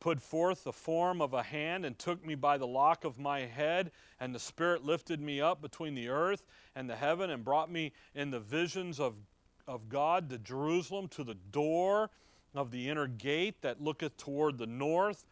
[0.00, 3.40] put forth the form of a hand and took me by the lock of my
[3.40, 3.90] head,
[4.20, 6.44] and the Spirit lifted me up between the earth
[6.76, 9.14] and the heaven and brought me in the visions of,
[9.66, 12.10] of God to Jerusalem, to the door
[12.54, 15.26] of the inner gate that looketh toward the north,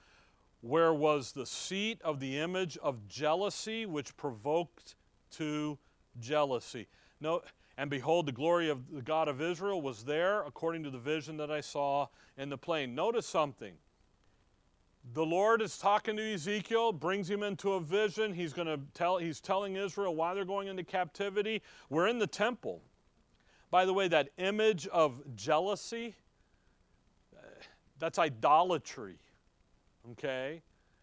[0.60, 4.96] where was the seat of the image of jealousy, which provoked
[5.30, 5.78] to
[6.18, 6.88] jealousy.
[7.20, 7.42] No,
[7.78, 11.36] and behold, the glory of the God of Israel was there, according to the vision
[11.36, 12.94] that I saw in the plain.
[12.94, 13.74] Notice something
[15.12, 18.32] the Lord is talking to Ezekiel, brings him into a vision.
[18.32, 21.62] He's going to tell he's telling Israel why they're going into captivity.
[21.90, 22.82] We're in the temple.
[23.70, 26.14] By the way, that image of jealousy,
[27.98, 29.18] that's idolatry.
[30.12, 30.62] Okay?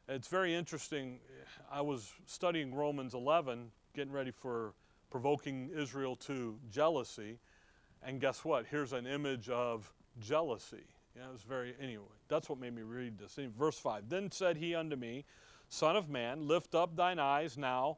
[0.10, 1.20] It's very interesting.
[1.72, 4.74] I was studying Romans 11, getting ready for
[5.10, 7.40] provoking Israel to jealousy.
[8.02, 8.66] And guess what?
[8.70, 10.84] Here's an image of jealousy.
[11.16, 13.38] Yeah, it was very, anyway, that's what made me read this.
[13.58, 15.26] Verse 5 Then said he unto me,
[15.70, 17.98] Son of man, lift up thine eyes now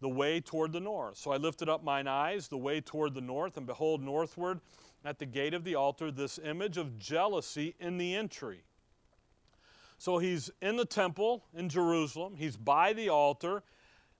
[0.00, 1.16] the way toward the north.
[1.16, 4.60] So I lifted up mine eyes the way toward the north, and behold, northward
[5.04, 8.64] at the gate of the altar, this image of jealousy in the entry.
[9.98, 13.62] So he's in the temple in Jerusalem, he's by the altar.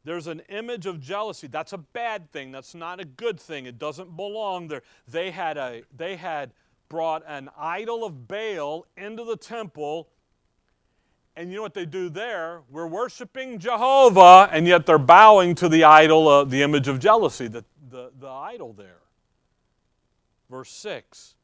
[0.05, 1.47] There's an image of jealousy.
[1.47, 2.53] That's a bad thing.
[2.53, 3.65] That's not a good thing.
[3.65, 4.83] It doesn't belong there.
[5.09, 6.53] They had a they had
[6.89, 10.09] brought an idol of Baal into the temple.
[11.37, 12.63] And you know what they do there?
[12.71, 17.49] We're worshiping Jehovah, and yet they're bowing to the idol, uh, the image of jealousy,
[17.49, 19.01] the, the, the idol there.
[20.49, 21.35] Verse 6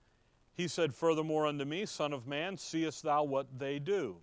[0.55, 4.17] He said, Furthermore unto me, Son of man, seest thou what they do?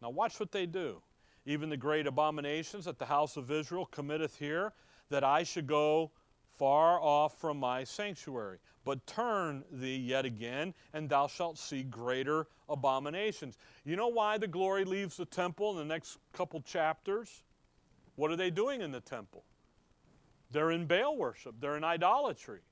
[0.00, 1.02] Now watch what they do.
[1.46, 4.72] Even the great abominations that the house of Israel committeth here,
[5.08, 6.12] that I should go
[6.50, 8.58] far off from my sanctuary.
[8.90, 13.56] But turn thee yet again, and thou shalt see greater abominations.
[13.84, 17.44] You know why the glory leaves the temple in the next couple chapters?
[18.16, 19.44] What are they doing in the temple?
[20.50, 22.62] They're in Baal worship, they're in idolatry.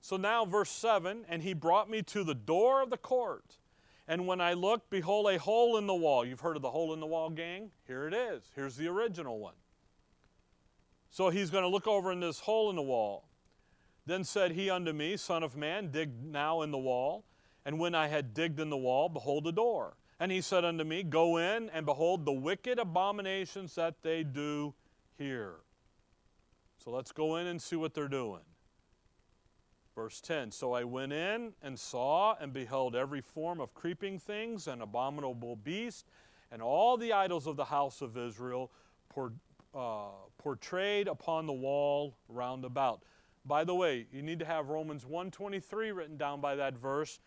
[0.00, 3.58] So now, verse 7 And he brought me to the door of the court.
[4.08, 6.24] And when I looked, behold, a hole in the wall.
[6.24, 7.70] You've heard of the hole in the wall gang?
[7.86, 8.42] Here it is.
[8.56, 9.54] Here's the original one.
[11.10, 13.27] So he's going to look over in this hole in the wall.
[14.08, 17.26] Then said he unto me, Son of man, dig now in the wall.
[17.66, 19.98] And when I had digged in the wall, behold a door.
[20.18, 24.72] And he said unto me, Go in and behold the wicked abominations that they do
[25.18, 25.56] here.
[26.82, 28.40] So let's go in and see what they're doing.
[29.94, 34.68] Verse 10 So I went in and saw and beheld every form of creeping things
[34.68, 36.06] and abominable beast,
[36.50, 38.72] and all the idols of the house of Israel
[39.10, 39.34] por,
[39.74, 43.02] uh, portrayed upon the wall round about.
[43.48, 47.18] By the way, you need to have Romans 1:23 written down by that verse.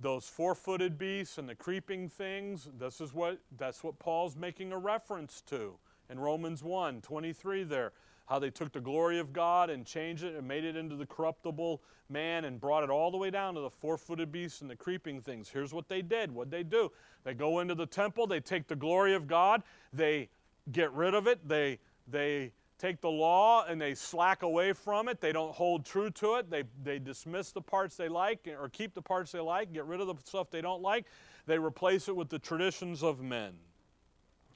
[0.00, 4.78] Those four-footed beasts and the creeping things, this is what that's what Paul's making a
[4.78, 7.92] reference to in Romans 1:23 there
[8.28, 11.06] how they took the glory of God and changed it and made it into the
[11.06, 14.68] corruptible man and brought it all the way down to the four footed beasts and
[14.68, 15.48] the creeping things.
[15.48, 16.30] Here's what they did.
[16.30, 16.92] What they do?
[17.24, 19.62] They go into the temple, they take the glory of God,
[19.92, 20.28] they
[20.72, 25.20] get rid of it, they, they take the law and they slack away from it.
[25.20, 26.50] They don't hold true to it.
[26.50, 30.00] They, they dismiss the parts they like or keep the parts they like, get rid
[30.00, 31.06] of the stuff they don't like.
[31.46, 33.54] They replace it with the traditions of men.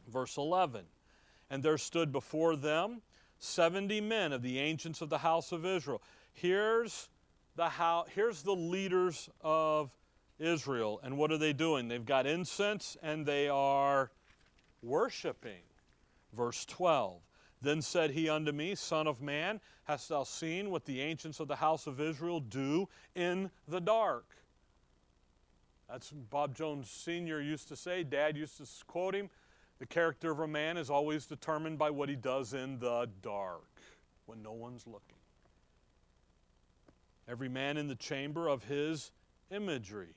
[0.09, 0.85] Verse 11
[1.51, 3.03] And there stood before them
[3.39, 6.01] 70 men of the ancients of the house of Israel.
[6.33, 7.09] Here's
[7.57, 9.91] the, how, here's the leaders of
[10.39, 11.01] Israel.
[11.03, 11.89] And what are they doing?
[11.89, 14.11] They've got incense and they are
[14.81, 15.63] worshiping.
[16.33, 17.21] Verse 12.
[17.63, 21.47] Then said he unto me, Son of man, hast thou seen what the ancients of
[21.47, 24.27] the house of Israel do in the dark?
[25.89, 27.41] That's Bob Jones Sr.
[27.41, 28.03] used to say.
[28.03, 29.31] Dad used to quote him.
[29.79, 33.67] The character of a man is always determined by what he does in the dark
[34.27, 35.19] when no one's looking.
[37.29, 39.13] Every man in the chamber of his
[39.51, 40.15] imagery,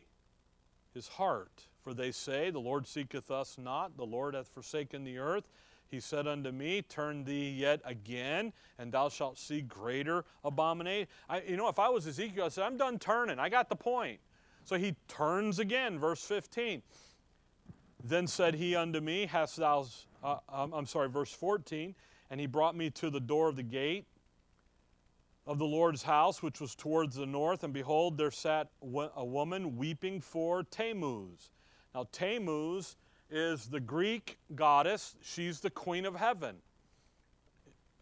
[0.94, 1.68] his heart.
[1.84, 5.48] For they say, The Lord seeketh us not, the Lord hath forsaken the earth.
[5.96, 11.08] He said unto me, Turn thee yet again, and thou shalt see greater abomination.
[11.30, 13.40] I, you know, if I was Ezekiel, I said, I'm done turning.
[13.40, 14.20] I got the point.
[14.66, 16.82] So he turns again, verse 15.
[18.04, 19.86] Then said he unto me, Hast thou,
[20.22, 21.96] uh, um, I'm sorry, verse 14,
[22.30, 24.06] and he brought me to the door of the gate
[25.48, 29.78] of the Lord's house, which was towards the north, and behold, there sat a woman
[29.78, 31.52] weeping for Tammuz.
[31.94, 32.98] Now, Tammuz
[33.30, 36.58] is the Greek goddess, she's the queen of heaven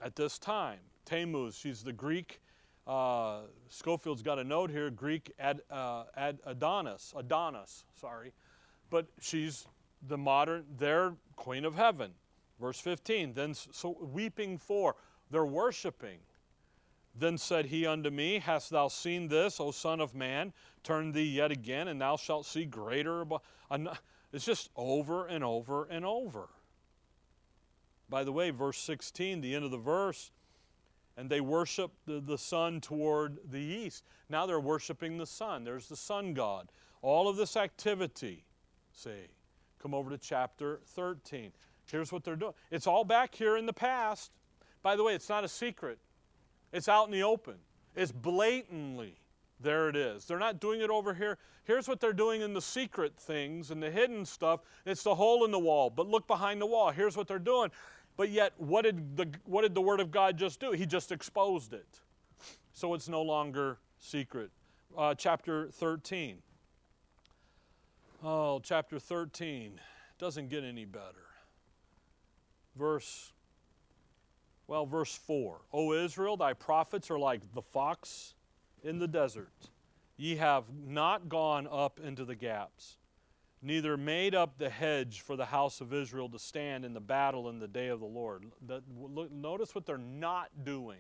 [0.02, 0.80] at this time.
[1.06, 2.42] Tammuz, she's the Greek,
[2.86, 8.34] uh, Scofield's got a note here, Greek Ad, uh, Ad Adonis, Adonis, sorry,
[8.90, 9.66] but she's
[10.08, 12.12] the modern, they're queen of heaven.
[12.60, 14.96] Verse 15, then so weeping for,
[15.32, 16.20] they're worshiping.
[17.16, 20.52] Then said he unto me, Hast thou seen this, O Son of Man?
[20.84, 23.24] Turn thee yet again, and thou shalt see greater.
[24.34, 26.50] It's just over and over and over.
[28.10, 30.32] By the way, verse 16, the end of the verse,
[31.16, 34.04] and they worship the, the sun toward the east.
[34.30, 35.64] Now they're worshiping the sun.
[35.64, 36.72] There's the sun god.
[37.04, 38.44] All of this activity,
[38.92, 39.30] see.
[39.80, 41.52] Come over to chapter 13.
[41.92, 42.54] Here's what they're doing.
[42.72, 44.32] It's all back here in the past.
[44.82, 46.00] By the way, it's not a secret,
[46.72, 47.56] it's out in the open.
[47.96, 49.20] It's blatantly.
[49.60, 50.26] There it is.
[50.26, 51.38] They're not doing it over here.
[51.64, 54.62] Here's what they're doing in the secret things and the hidden stuff.
[54.86, 55.90] It's the hole in the wall.
[55.90, 56.92] But look behind the wall.
[56.92, 57.72] Here's what they're doing.
[58.18, 60.72] But yet, what did the, what did the Word of God just do?
[60.72, 62.02] He just exposed it.
[62.74, 64.52] So it's no longer secret.
[64.98, 66.38] Uh, chapter 13.
[68.24, 69.80] Oh, chapter 13
[70.20, 71.28] doesn't get any better.
[72.76, 73.34] Verse,
[74.68, 75.62] well, verse 4.
[75.74, 78.34] O Israel, thy prophets are like the fox
[78.84, 79.70] in the desert.
[80.18, 82.98] Ye have not gone up into the gaps,
[83.62, 87.50] neither made up the hedge for the house of Israel to stand in the battle
[87.50, 88.46] in the day of the Lord.
[89.32, 91.00] notice what they're not doing.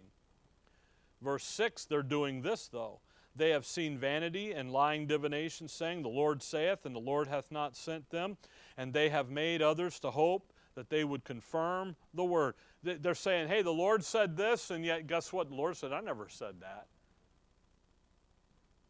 [1.21, 2.99] Verse 6, they're doing this though.
[3.36, 7.51] They have seen vanity and lying divination, saying, The Lord saith, and the Lord hath
[7.51, 8.38] not sent them.
[8.77, 12.55] And they have made others to hope that they would confirm the word.
[12.84, 15.49] They're saying, Hey, the Lord said this, and yet guess what?
[15.49, 16.88] The Lord said, I never said that.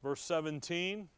[0.04, 1.10] Verse 17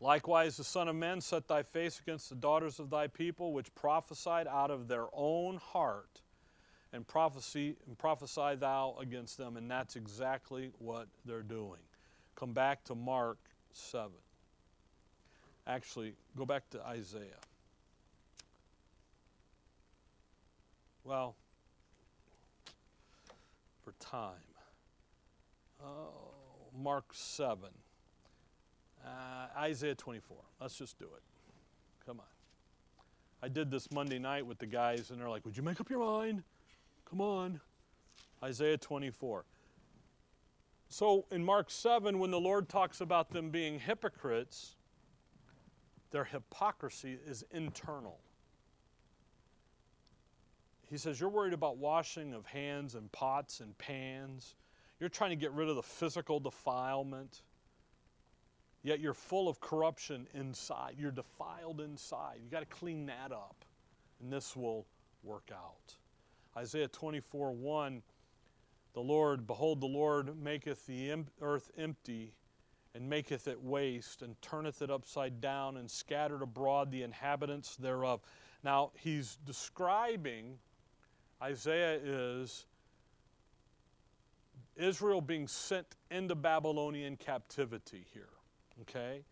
[0.00, 3.72] Likewise, the Son of Man set thy face against the daughters of thy people, which
[3.76, 6.20] prophesied out of their own heart
[6.92, 11.78] and prophecy and prophesy thou against them and that's exactly what they're doing
[12.34, 13.38] Come back to Mark
[13.72, 14.10] 7.
[15.66, 17.38] Actually, go back to Isaiah.
[21.04, 21.36] Well,
[23.84, 24.32] for time.
[25.84, 26.31] Oh,
[26.76, 27.68] Mark 7.
[29.04, 29.08] Uh,
[29.58, 30.36] Isaiah 24.
[30.60, 31.22] Let's just do it.
[32.06, 32.26] Come on.
[33.42, 35.90] I did this Monday night with the guys, and they're like, Would you make up
[35.90, 36.42] your mind?
[37.08, 37.60] Come on.
[38.42, 39.44] Isaiah 24.
[40.88, 44.76] So in Mark 7, when the Lord talks about them being hypocrites,
[46.10, 48.18] their hypocrisy is internal.
[50.88, 54.54] He says, You're worried about washing of hands and pots and pans.
[55.02, 57.42] You're trying to get rid of the physical defilement.
[58.84, 60.94] Yet you're full of corruption inside.
[60.96, 62.36] You're defiled inside.
[62.40, 63.64] You got to clean that up,
[64.20, 64.86] and this will
[65.24, 65.96] work out.
[66.56, 68.00] Isaiah 24 1
[68.94, 72.34] The Lord, behold, the Lord maketh the earth empty
[72.94, 78.20] and maketh it waste, and turneth it upside down, and scattered abroad the inhabitants thereof.
[78.62, 80.60] Now, he's describing,
[81.42, 82.66] Isaiah is
[84.76, 88.30] Israel being sent into Babylonian captivity here.
[88.82, 89.24] Okay?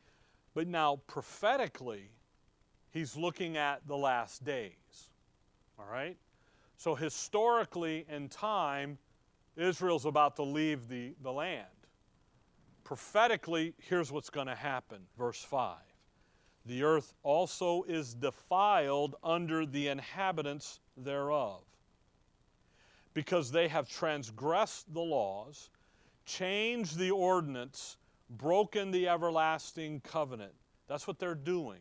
[0.55, 2.11] But now, prophetically,
[2.91, 5.11] he's looking at the last days.
[5.79, 6.17] All right?
[6.77, 8.99] So, historically, in time,
[9.57, 11.67] Israel's about to leave the, the land
[12.91, 14.99] prophetically, here's what's going to happen.
[15.17, 15.77] Verse 5
[16.67, 21.63] The earth also is defiled under the inhabitants thereof,
[23.21, 25.69] because they have transgressed the laws,
[26.25, 27.99] changed the ordinance,
[28.31, 30.55] broken the everlasting covenant.
[30.89, 31.81] That's what they're doing.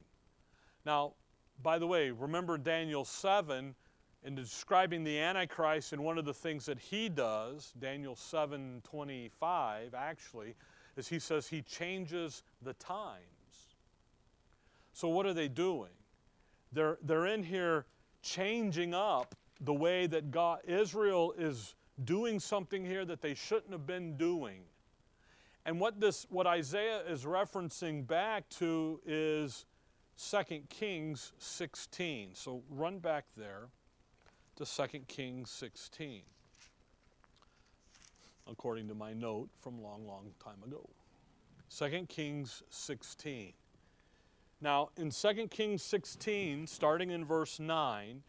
[0.85, 1.13] Now,
[1.63, 3.73] by the way, remember Daniel 7
[4.25, 10.55] in describing the Antichrist and one of the things that he does, Daniel 7:25 actually,
[10.97, 13.77] is he says he changes the times.
[14.91, 15.95] So, what are they doing?
[16.73, 17.85] They're, they're in here
[18.21, 23.86] changing up the way that God, Israel is doing something here that they shouldn't have
[23.86, 24.62] been doing.
[25.66, 29.66] And what this what Isaiah is referencing back to is
[30.18, 32.30] 2 Kings 16.
[32.34, 33.68] So run back there
[34.55, 36.22] to 2 Kings 16
[38.49, 40.89] according to my note from long, long time ago.
[41.78, 43.53] 2 Kings 16.
[44.62, 48.22] Now, in 2 Kings 16, starting in verse 9,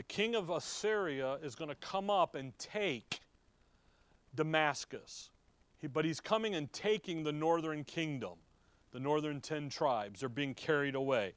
[0.00, 3.20] the king of Assyria is going to come up and take
[4.34, 5.28] Damascus.
[5.76, 8.38] He, but he's coming and taking the northern kingdom,
[8.92, 10.20] the northern ten tribes.
[10.20, 11.34] They're being carried away.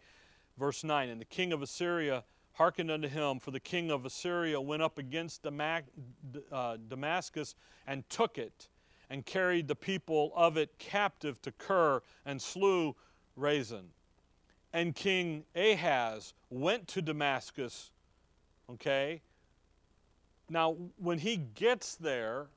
[0.58, 4.62] Verse 9 And the king of Assyria hearkened unto him, for the king of Assyria
[4.62, 7.56] went up against uh, Damascus
[7.86, 8.70] and took it,
[9.10, 12.96] and carried the people of it captive to Kir, and slew
[13.36, 13.90] Rezin.
[14.72, 17.92] And King Ahaz went to Damascus,
[18.70, 19.22] okay?
[20.50, 22.48] Now, when he gets there,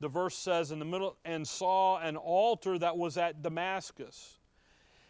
[0.00, 4.38] the verse says in the middle, and saw an altar that was at Damascus.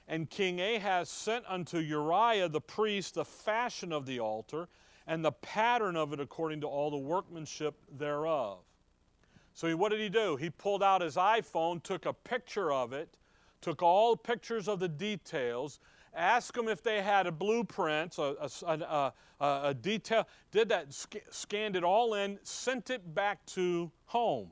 [0.09, 4.69] And King Ahaz sent unto Uriah the priest the fashion of the altar
[5.07, 8.59] and the pattern of it according to all the workmanship thereof.
[9.55, 10.37] So he, what did he do?
[10.37, 13.17] He pulled out his iPhone, took a picture of it,
[13.61, 15.81] took all pictures of the details,
[16.15, 21.17] asked them if they had a blueprint, a, a, a, a detail, did that, sc
[21.31, 24.51] scanned it all in, sent it back to home.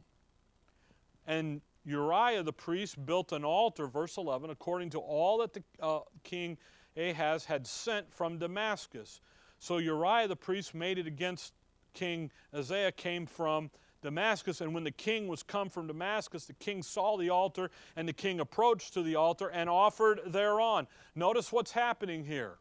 [1.26, 6.00] And Uriah the priest built an altar, verse 11, according to all that the uh,
[6.22, 6.58] king
[6.96, 9.20] Ahaz had sent from Damascus.
[9.58, 11.54] So Uriah the priest made it against
[11.94, 13.70] King Isaiah, came from
[14.02, 14.60] Damascus.
[14.60, 18.12] And when the king was come from Damascus, the king saw the altar, and the
[18.12, 20.86] king approached to the altar and offered thereon.
[21.14, 22.58] Notice what's happening here.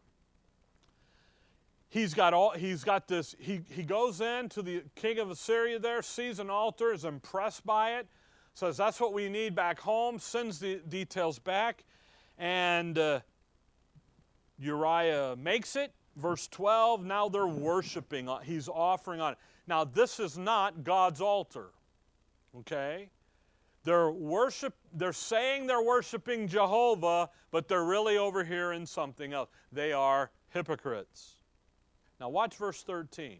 [1.89, 5.79] He's got all he's got this, he, he goes in to the king of Assyria
[5.79, 8.07] there, sees an altar, is impressed by it,
[8.53, 11.85] says that's what we need back home, sends the details back,
[12.37, 13.21] and uh,
[14.59, 15.93] Uriah makes it.
[16.17, 19.37] Verse 12, now they're worshiping, he's offering on it.
[19.67, 21.71] Now, this is not God's altar,
[22.59, 23.09] okay?
[23.83, 29.49] They're worship, they're saying they're worshiping Jehovah, but they're really over here in something else.
[29.71, 31.35] They are hypocrites.
[32.19, 33.39] Now, watch verse 13.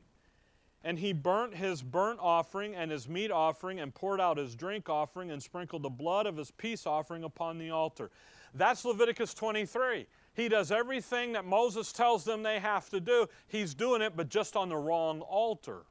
[0.83, 4.89] And he burnt his burnt offering and his meat offering and poured out his drink
[4.89, 8.11] offering and sprinkled the blood of his peace offering upon the altar.
[8.53, 10.05] That's Leviticus 23.
[10.33, 13.27] He does everything that Moses tells them they have to do.
[13.47, 15.83] He's doing it, but just on the wrong altar.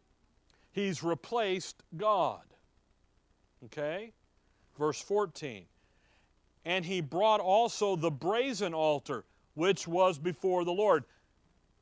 [0.76, 2.42] He's replaced God.
[3.64, 4.12] Okay?
[4.78, 5.64] Verse 14.
[6.66, 9.24] And he brought also the brazen altar,
[9.54, 11.04] which was before the Lord,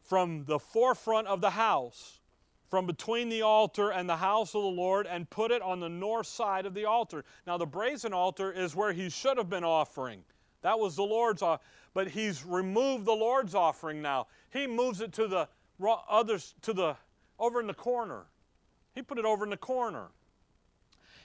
[0.01, 2.21] from the forefront of the house
[2.71, 5.89] from between the altar and the house of the Lord and put it on the
[5.89, 7.25] north side of the altar.
[7.49, 10.25] Now, the brazen altar is where he should have been offering.
[10.63, 11.69] That was the Lord's offering.
[11.95, 14.27] But he's removed the Lord's offering now.
[14.51, 15.49] He moves it to the
[16.09, 16.97] others to the
[17.39, 18.27] over in the corner.
[18.95, 20.09] He put it over in the corner.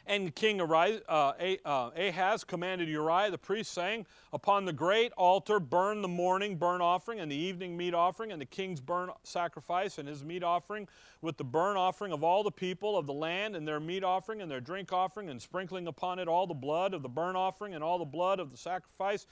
[0.10, 6.02] And King uh, uh, Ahaz commanded Uriah the priest, saying, Upon the great altar burn
[6.02, 10.08] the morning burnt offering and the evening meat offering and the king's burnt sacrifice and
[10.08, 10.88] his meat offering
[11.22, 14.42] with the burnt offering of all the people of the land and their meat offering
[14.42, 17.76] and their drink offering and sprinkling upon it all the blood of the burnt offering
[17.76, 19.28] and all the blood of the sacrifice.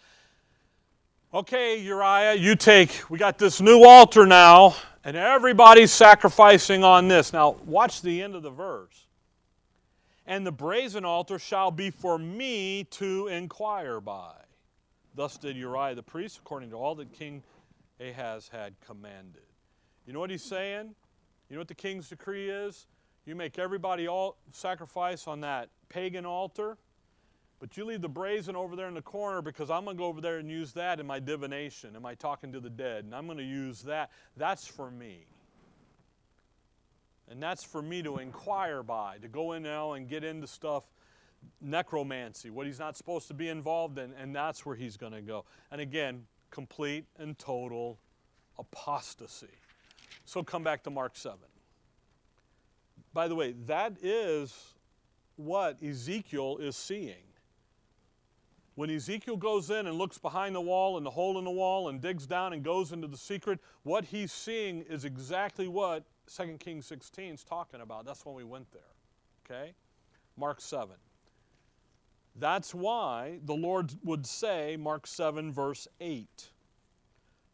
[1.34, 7.34] Okay, Uriah, you take, we got this new altar now, and everybody's sacrificing on this.
[7.34, 9.08] Now, watch the end of the verse.
[10.26, 14.36] And the brazen altar shall be for me to inquire by.
[15.16, 17.44] Thus did Uriah the priest, according to all that King
[18.00, 19.42] Ahaz had commanded.
[20.06, 20.96] You know what he's saying?
[21.50, 22.88] You know what the king's decree is?
[23.26, 26.78] You make everybody all sacrifice on that pagan altar,
[27.60, 30.06] but you leave the brazen over there in the corner because I'm going to go
[30.06, 33.16] over there and use that in my divination, in my talking to the dead, and
[33.16, 34.12] I'm going to use that.
[34.36, 35.26] That's for me.
[37.30, 40.84] And that's for me to inquire by, to go in now and get into stuff,
[41.60, 45.22] necromancy, what he's not supposed to be involved in, and that's where he's going to
[45.22, 45.44] go.
[45.72, 48.00] And again, complete and total
[48.58, 49.48] apostasy.
[50.26, 51.38] So come back to Mark 7.
[53.14, 54.76] By the way, that is
[55.38, 57.27] what Ezekiel is seeing.
[58.78, 61.90] When Ezekiel goes in and looks behind the wall and the hole in the wall
[61.90, 66.58] and digs down and goes into the secret, what he's seeing is exactly what 2
[66.60, 68.06] Kings 16 is talking about.
[68.06, 68.94] That's when we went there.
[69.44, 69.74] Okay?
[70.38, 70.96] Mark 7.
[72.36, 76.52] That's why the Lord would say, Mark 7, verse 8,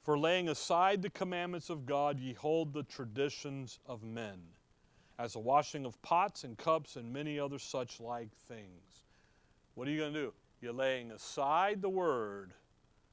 [0.01, 4.41] For laying aside the commandments of God, ye hold the traditions of men,
[5.17, 9.03] as the washing of pots and cups and many other such like things.
[9.75, 10.33] What are you going to do?
[10.63, 12.53] You're laying aside the word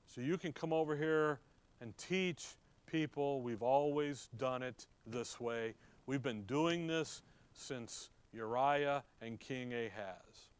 [0.06, 1.40] so you can come over here
[1.80, 2.46] and teach
[2.86, 5.74] people we've always done it this way.
[6.06, 7.22] We've been doing this
[7.52, 10.50] since Uriah and King Ahaz.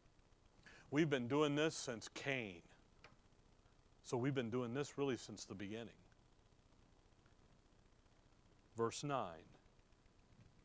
[0.91, 2.61] We've been doing this since Cain.
[4.03, 5.87] So we've been doing this really since the beginning.
[8.75, 9.27] Verse 9.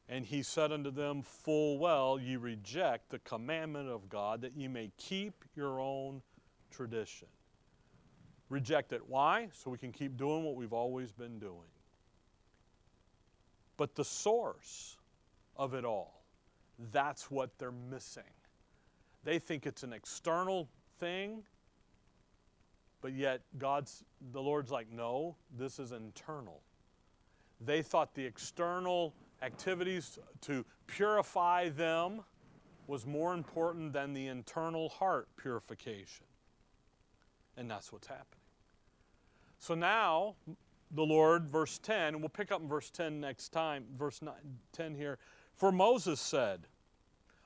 [0.09, 4.69] And he said unto them, Full well ye reject the commandment of God, that ye
[4.69, 6.23] may keep your own
[6.71, 7.29] tradition.
[8.49, 9.03] Reject it.
[9.07, 9.49] Why?
[9.53, 11.69] So we can keep doing what we've always been doing.
[13.77, 14.97] But the source
[15.57, 16.23] of it all,
[16.93, 18.23] that's what they're missing.
[19.25, 20.69] They think it's an external
[21.01, 21.43] thing,
[23.01, 26.63] but yet God's the Lord's like, no, this is internal.
[27.61, 32.23] They thought the external activities to purify them
[32.87, 36.27] was more important than the internal heart purification.
[37.57, 38.43] And that's what's happening.
[39.59, 40.37] So now,
[40.91, 44.35] the Lord, verse 10, and we'll pick up in verse 10 next time, verse 9,
[44.73, 45.19] 10 here.
[45.55, 46.67] For Moses said,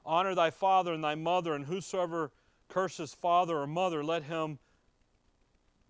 [0.05, 2.33] Honor thy father and thy mother, and whosoever
[2.69, 4.59] curses father or mother, let him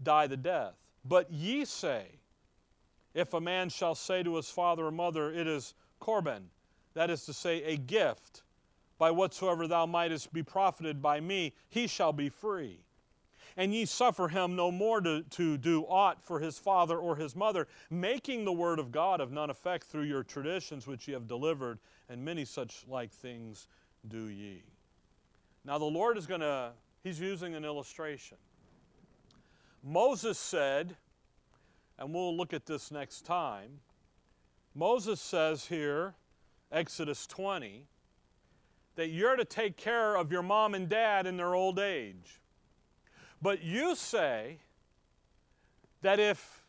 [0.03, 0.75] die the death.
[1.05, 2.07] But ye say,
[3.15, 6.51] If a man shall say to his father or mother, It is Corban,
[6.95, 8.43] that is to say, a gift,
[8.99, 12.81] by whatsoever thou mightest be profited by me, he shall be free.
[13.57, 17.35] And ye suffer him no more to, to do aught for his father or his
[17.35, 21.27] mother, making the word of God of none effect through your traditions which ye have
[21.27, 21.79] delivered,
[22.09, 23.69] and many such like things
[24.09, 24.63] do ye.
[25.65, 26.73] Now the Lord is going to,
[27.03, 28.39] he's using an illustration.
[29.83, 30.97] Moses said,
[31.99, 33.81] and we'll look at this next time,
[34.75, 36.15] Moses says here,
[36.71, 37.87] Exodus 20,
[38.97, 42.41] that you're to take care of your mom and dad in their old age.
[43.43, 44.59] But you say
[46.03, 46.65] that if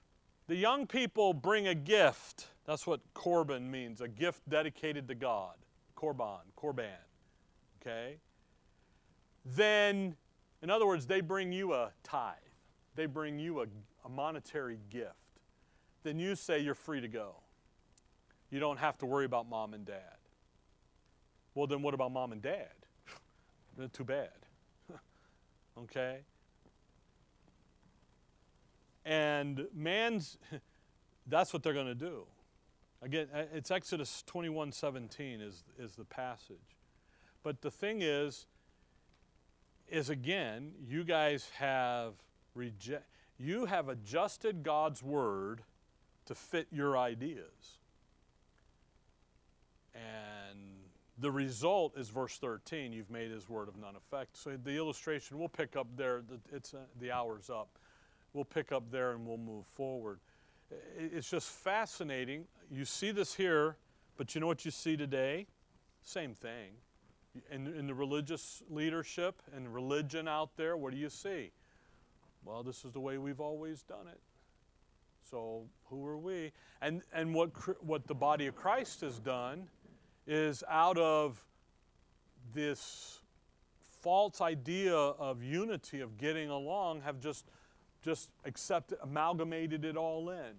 [0.47, 5.55] the young people bring a gift, that's what Corban means, a gift dedicated to God,
[5.95, 6.89] Korban, Korban,
[7.81, 8.17] okay?
[9.45, 10.15] Then,
[10.61, 12.35] in other words, they bring you a tithe,
[12.95, 13.65] they bring you a,
[14.05, 15.15] a monetary gift.
[16.03, 17.35] Then you say you're free to go.
[18.51, 20.17] You don't have to worry about mom and dad.
[21.55, 22.69] Well, then what about mom and dad?
[23.93, 24.29] Too bad.
[25.79, 26.19] okay?
[29.05, 30.37] And man's,
[31.27, 32.25] that's what they're going to do.
[33.01, 36.77] Again, it's Exodus 21 17 is, is the passage.
[37.41, 38.45] But the thing is,
[39.87, 42.13] is again, you guys have
[42.53, 43.05] reject,
[43.39, 45.63] you have adjusted God's word
[46.25, 47.79] to fit your ideas.
[50.01, 50.59] And
[51.17, 54.37] the result is verse 13 you've made his word of none effect.
[54.37, 57.69] So the illustration, we'll pick up there, it's, uh, the hour's up.
[58.33, 60.19] We'll pick up there and we'll move forward.
[60.97, 62.45] It's just fascinating.
[62.69, 63.75] You see this here,
[64.17, 65.47] but you know what you see today?
[66.03, 66.71] Same thing.
[67.51, 71.51] In, in the religious leadership and religion out there, what do you see?
[72.45, 74.19] Well, this is the way we've always done it.
[75.29, 76.51] So who are we?
[76.81, 77.51] And, and what,
[77.85, 79.67] what the body of Christ has done
[80.27, 81.43] is out of
[82.53, 83.19] this
[84.01, 87.45] false idea of unity, of getting along, have just,
[88.01, 90.53] just accepted, amalgamated it all in,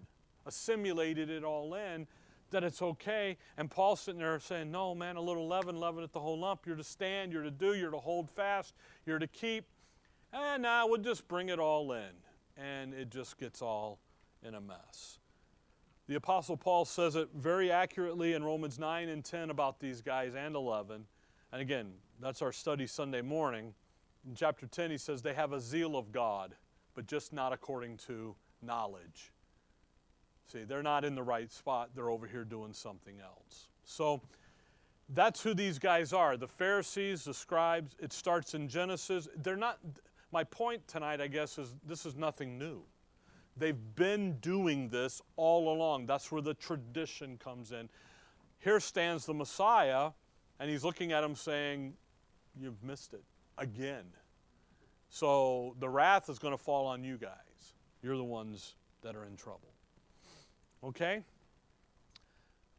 [0.47, 2.07] assimilated it all in,
[2.51, 3.37] that it's okay.
[3.57, 6.67] And Paul's sitting there saying, No, man, a little leaven, leaven at the whole lump.
[6.67, 8.75] You're to stand, you're to do, you're to hold fast,
[9.07, 9.65] you're to keep.
[10.33, 12.13] And now we'll just bring it all in.
[12.57, 13.99] And it just gets all
[14.43, 15.19] in a mess.
[16.13, 20.35] The Apostle Paul says it very accurately in Romans 9 and 10 about these guys
[20.35, 21.07] and 11.
[21.53, 23.73] And again, that's our study Sunday morning.
[24.29, 26.55] In chapter 10, he says they have a zeal of God,
[26.95, 29.33] but just not according to knowledge.
[30.53, 31.93] See, they're not in the right spot.
[31.95, 33.71] They're over here doing something else.
[33.85, 34.21] So
[35.15, 37.97] that's who these guys are the Pharisees, the scribes.
[37.99, 39.29] It starts in Genesis.
[39.39, 39.79] They're not,
[40.31, 42.83] my point tonight, I guess, is this is nothing new.
[43.57, 46.07] They've been doing this all along.
[46.07, 47.89] That's where the tradition comes in.
[48.59, 50.11] Here stands the Messiah,
[50.59, 51.95] and he's looking at him saying,
[52.61, 53.25] You've missed it
[53.57, 54.05] again.
[55.09, 57.75] So the wrath is going to fall on you guys.
[58.03, 59.73] You're the ones that are in trouble.
[60.85, 61.23] Okay?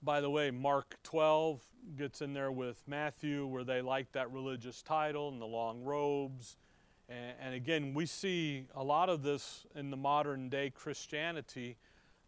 [0.01, 1.63] By the way, Mark 12
[1.97, 6.57] gets in there with Matthew, where they like that religious title and the long robes.
[7.13, 11.77] And, and again, we see a lot of this in the modern day Christianity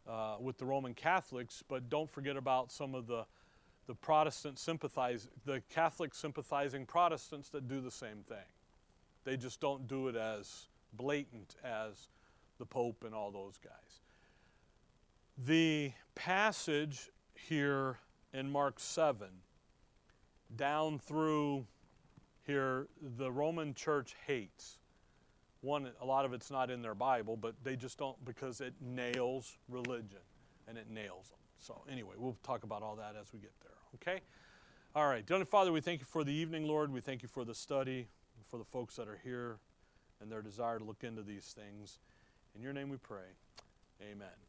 [0.08, 3.26] uh, with the Roman Catholics, but don't forget about some of the,
[3.88, 8.38] the Protestant sympathize, the Catholic sympathizing Protestants that do the same thing.
[9.24, 12.10] They just don't do it as blatant as
[12.60, 14.02] the Pope and all those guys.
[15.38, 17.98] The passage here
[18.34, 19.28] in Mark 7,
[20.56, 21.66] down through
[22.46, 22.88] here
[23.18, 24.80] the Roman church hates.
[25.62, 28.74] One, a lot of it's not in their Bible, but they just don't because it
[28.80, 30.20] nails religion
[30.68, 31.40] and it nails them.
[31.58, 34.22] So, anyway, we'll talk about all that as we get there, okay?
[34.96, 35.26] All right.
[35.26, 36.92] Dear Father, we thank you for the evening, Lord.
[36.94, 38.08] We thank you for the study,
[38.50, 39.58] for the folks that are here
[40.22, 42.00] and their desire to look into these things.
[42.56, 43.36] In your name we pray.
[44.02, 44.45] Amen.